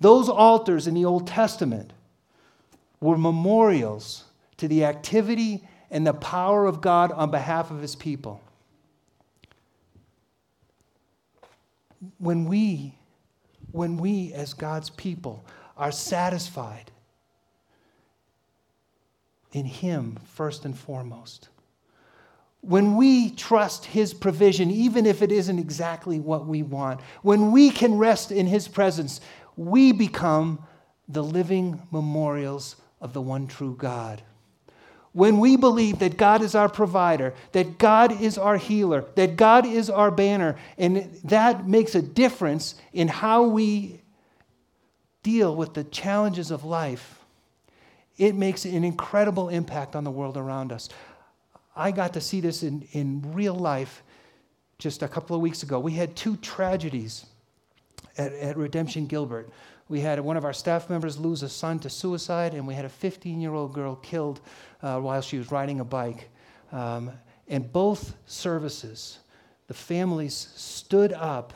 Those 0.00 0.28
altars 0.28 0.86
in 0.86 0.94
the 0.94 1.04
Old 1.04 1.26
Testament 1.26 1.92
were 3.00 3.18
memorials 3.18 4.24
to 4.58 4.68
the 4.68 4.84
activity 4.84 5.66
and 5.90 6.06
the 6.06 6.14
power 6.14 6.66
of 6.66 6.80
God 6.80 7.10
on 7.10 7.32
behalf 7.32 7.72
of 7.72 7.80
his 7.80 7.96
people. 7.96 8.40
When 12.18 12.44
we, 12.44 12.94
when 13.72 13.96
we 13.96 14.32
as 14.34 14.54
God's 14.54 14.90
people 14.90 15.44
are 15.76 15.90
satisfied 15.90 16.92
in 19.52 19.64
him 19.64 20.18
first 20.24 20.64
and 20.64 20.78
foremost, 20.78 21.48
when 22.60 22.96
we 22.96 23.30
trust 23.30 23.86
His 23.86 24.12
provision, 24.12 24.70
even 24.70 25.06
if 25.06 25.22
it 25.22 25.32
isn't 25.32 25.58
exactly 25.58 26.20
what 26.20 26.46
we 26.46 26.62
want, 26.62 27.00
when 27.22 27.52
we 27.52 27.70
can 27.70 27.98
rest 27.98 28.32
in 28.32 28.46
His 28.46 28.68
presence, 28.68 29.20
we 29.56 29.92
become 29.92 30.64
the 31.08 31.22
living 31.22 31.82
memorials 31.90 32.76
of 33.00 33.12
the 33.12 33.22
one 33.22 33.46
true 33.46 33.74
God 33.76 34.22
when 35.12 35.38
we 35.38 35.56
believe 35.56 35.98
that 35.98 36.16
God 36.16 36.42
is 36.42 36.54
our 36.54 36.68
provider, 36.68 37.34
that 37.50 37.78
God 37.78 38.20
is 38.20 38.38
our 38.38 38.56
healer, 38.56 39.04
that 39.16 39.36
God 39.36 39.66
is 39.66 39.90
our 39.90 40.12
banner, 40.12 40.56
and 40.76 41.12
that 41.24 41.66
makes 41.66 41.96
a 41.96 42.02
difference 42.02 42.76
in 42.92 43.08
how 43.08 43.42
we 43.42 44.00
deal 45.22 45.56
with 45.56 45.74
the 45.74 45.84
challenges 45.84 46.50
of 46.50 46.64
life, 46.64 47.18
it 48.16 48.34
makes 48.34 48.64
an 48.64 48.84
incredible 48.84 49.48
impact 49.48 49.96
on 49.96 50.04
the 50.04 50.10
world 50.10 50.36
around 50.36 50.72
us. 50.72 50.88
I 51.78 51.92
got 51.92 52.12
to 52.14 52.20
see 52.20 52.40
this 52.40 52.64
in, 52.64 52.86
in 52.92 53.22
real 53.32 53.54
life 53.54 54.02
just 54.78 55.02
a 55.02 55.08
couple 55.08 55.36
of 55.36 55.40
weeks 55.40 55.62
ago. 55.62 55.78
We 55.78 55.92
had 55.92 56.16
two 56.16 56.36
tragedies 56.38 57.24
at, 58.18 58.32
at 58.32 58.56
Redemption 58.56 59.06
Gilbert. 59.06 59.48
We 59.88 60.00
had 60.00 60.18
one 60.20 60.36
of 60.36 60.44
our 60.44 60.52
staff 60.52 60.90
members 60.90 61.18
lose 61.18 61.42
a 61.42 61.48
son 61.48 61.78
to 61.80 61.88
suicide, 61.88 62.52
and 62.52 62.66
we 62.66 62.74
had 62.74 62.84
a 62.84 62.88
15 62.90 63.40
year 63.40 63.54
old 63.54 63.72
girl 63.72 63.94
killed 63.96 64.40
uh, 64.82 64.98
while 64.98 65.22
she 65.22 65.38
was 65.38 65.52
riding 65.52 65.78
a 65.78 65.84
bike. 65.84 66.28
Um, 66.72 67.12
and 67.46 67.72
both 67.72 68.14
services, 68.26 69.20
the 69.68 69.74
families 69.74 70.34
stood 70.56 71.12
up 71.12 71.54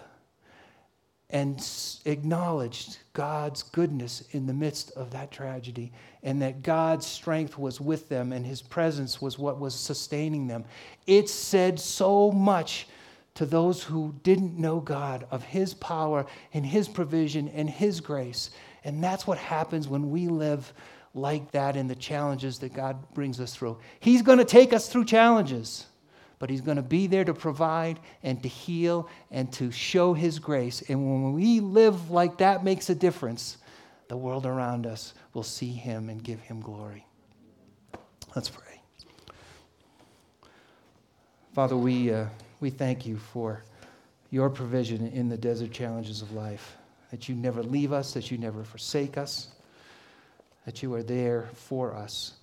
and 1.32 1.66
acknowledged 2.04 2.98
God's 3.14 3.62
goodness 3.62 4.22
in 4.32 4.46
the 4.46 4.52
midst 4.52 4.90
of 4.92 5.10
that 5.12 5.30
tragedy, 5.30 5.90
and 6.22 6.40
that 6.42 6.62
God's 6.62 7.06
strength 7.06 7.58
was 7.58 7.80
with 7.80 8.08
them 8.08 8.32
and 8.32 8.46
His 8.46 8.60
presence 8.62 9.20
was 9.20 9.38
what 9.38 9.58
was 9.58 9.74
sustaining 9.74 10.46
them. 10.46 10.64
It 11.06 11.28
said 11.28 11.80
so 11.80 12.30
much 12.30 12.86
to 13.34 13.46
those 13.46 13.82
who 13.82 14.14
didn't 14.22 14.58
know 14.58 14.78
God 14.78 15.26
of 15.30 15.42
His 15.42 15.72
power 15.74 16.26
and 16.52 16.66
His 16.66 16.86
provision 16.86 17.48
and 17.48 17.68
His 17.68 18.00
grace. 18.00 18.50
And 18.84 19.02
that's 19.02 19.26
what 19.26 19.38
happens 19.38 19.88
when 19.88 20.10
we 20.10 20.28
live 20.28 20.72
like 21.14 21.50
that 21.52 21.76
in 21.76 21.88
the 21.88 21.94
challenges 21.94 22.58
that 22.58 22.74
God 22.74 22.96
brings 23.14 23.40
us 23.40 23.54
through. 23.54 23.78
He's 24.00 24.22
going 24.22 24.38
to 24.38 24.44
take 24.44 24.72
us 24.72 24.88
through 24.88 25.06
challenges, 25.06 25.86
but 26.42 26.50
He's 26.50 26.60
going 26.60 26.76
to 26.76 26.82
be 26.82 27.06
there 27.06 27.22
to 27.22 27.32
provide 27.32 28.00
and 28.24 28.42
to 28.42 28.48
heal 28.48 29.08
and 29.30 29.52
to 29.52 29.70
show 29.70 30.12
His 30.12 30.40
grace. 30.40 30.82
And 30.88 30.98
when 31.00 31.34
we 31.34 31.60
live 31.60 32.10
like 32.10 32.38
that 32.38 32.64
makes 32.64 32.90
a 32.90 32.96
difference, 32.96 33.58
the 34.08 34.16
world 34.16 34.44
around 34.44 34.84
us 34.84 35.14
will 35.34 35.44
see 35.44 35.70
Him 35.70 36.08
and 36.08 36.20
give 36.20 36.40
Him 36.40 36.60
glory. 36.60 37.06
Let's 38.34 38.48
pray. 38.48 38.80
Father, 41.54 41.76
we. 41.76 42.12
Uh, 42.12 42.26
we 42.62 42.70
thank 42.70 43.04
you 43.04 43.16
for 43.16 43.64
your 44.30 44.48
provision 44.48 45.08
in 45.08 45.28
the 45.28 45.36
desert 45.36 45.72
challenges 45.72 46.22
of 46.22 46.32
life, 46.32 46.76
that 47.10 47.28
you 47.28 47.34
never 47.34 47.60
leave 47.62 47.92
us, 47.92 48.14
that 48.14 48.30
you 48.30 48.38
never 48.38 48.62
forsake 48.62 49.18
us, 49.18 49.48
that 50.64 50.80
you 50.80 50.94
are 50.94 51.02
there 51.02 51.48
for 51.54 51.92
us, 51.94 52.34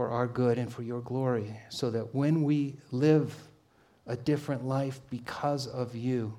for 0.00 0.08
our 0.08 0.26
good 0.26 0.56
and 0.56 0.72
for 0.72 0.80
your 0.80 1.02
glory, 1.02 1.54
so 1.68 1.90
that 1.90 2.14
when 2.14 2.42
we 2.42 2.74
live 2.90 3.34
a 4.06 4.16
different 4.16 4.64
life 4.64 4.98
because 5.10 5.66
of 5.66 5.94
you, 5.94 6.32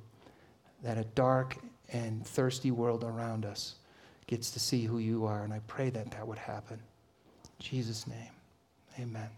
that 0.82 0.98
a 0.98 1.04
dark 1.04 1.58
and 1.94 2.26
thirsty 2.26 2.72
world 2.72 3.04
around 3.04 3.46
us 3.46 3.76
gets 4.26 4.50
to 4.50 4.60
see 4.60 4.86
who 4.86 4.98
you 4.98 5.28
are. 5.28 5.44
And 5.44 5.54
I 5.54 5.60
pray 5.68 5.92
that 5.92 6.10
that 6.10 6.28
would 6.28 6.40
happen. 6.40 6.80
In 7.44 7.52
Jesus' 7.60 8.08
name, 8.08 8.32
amen. 9.00 9.30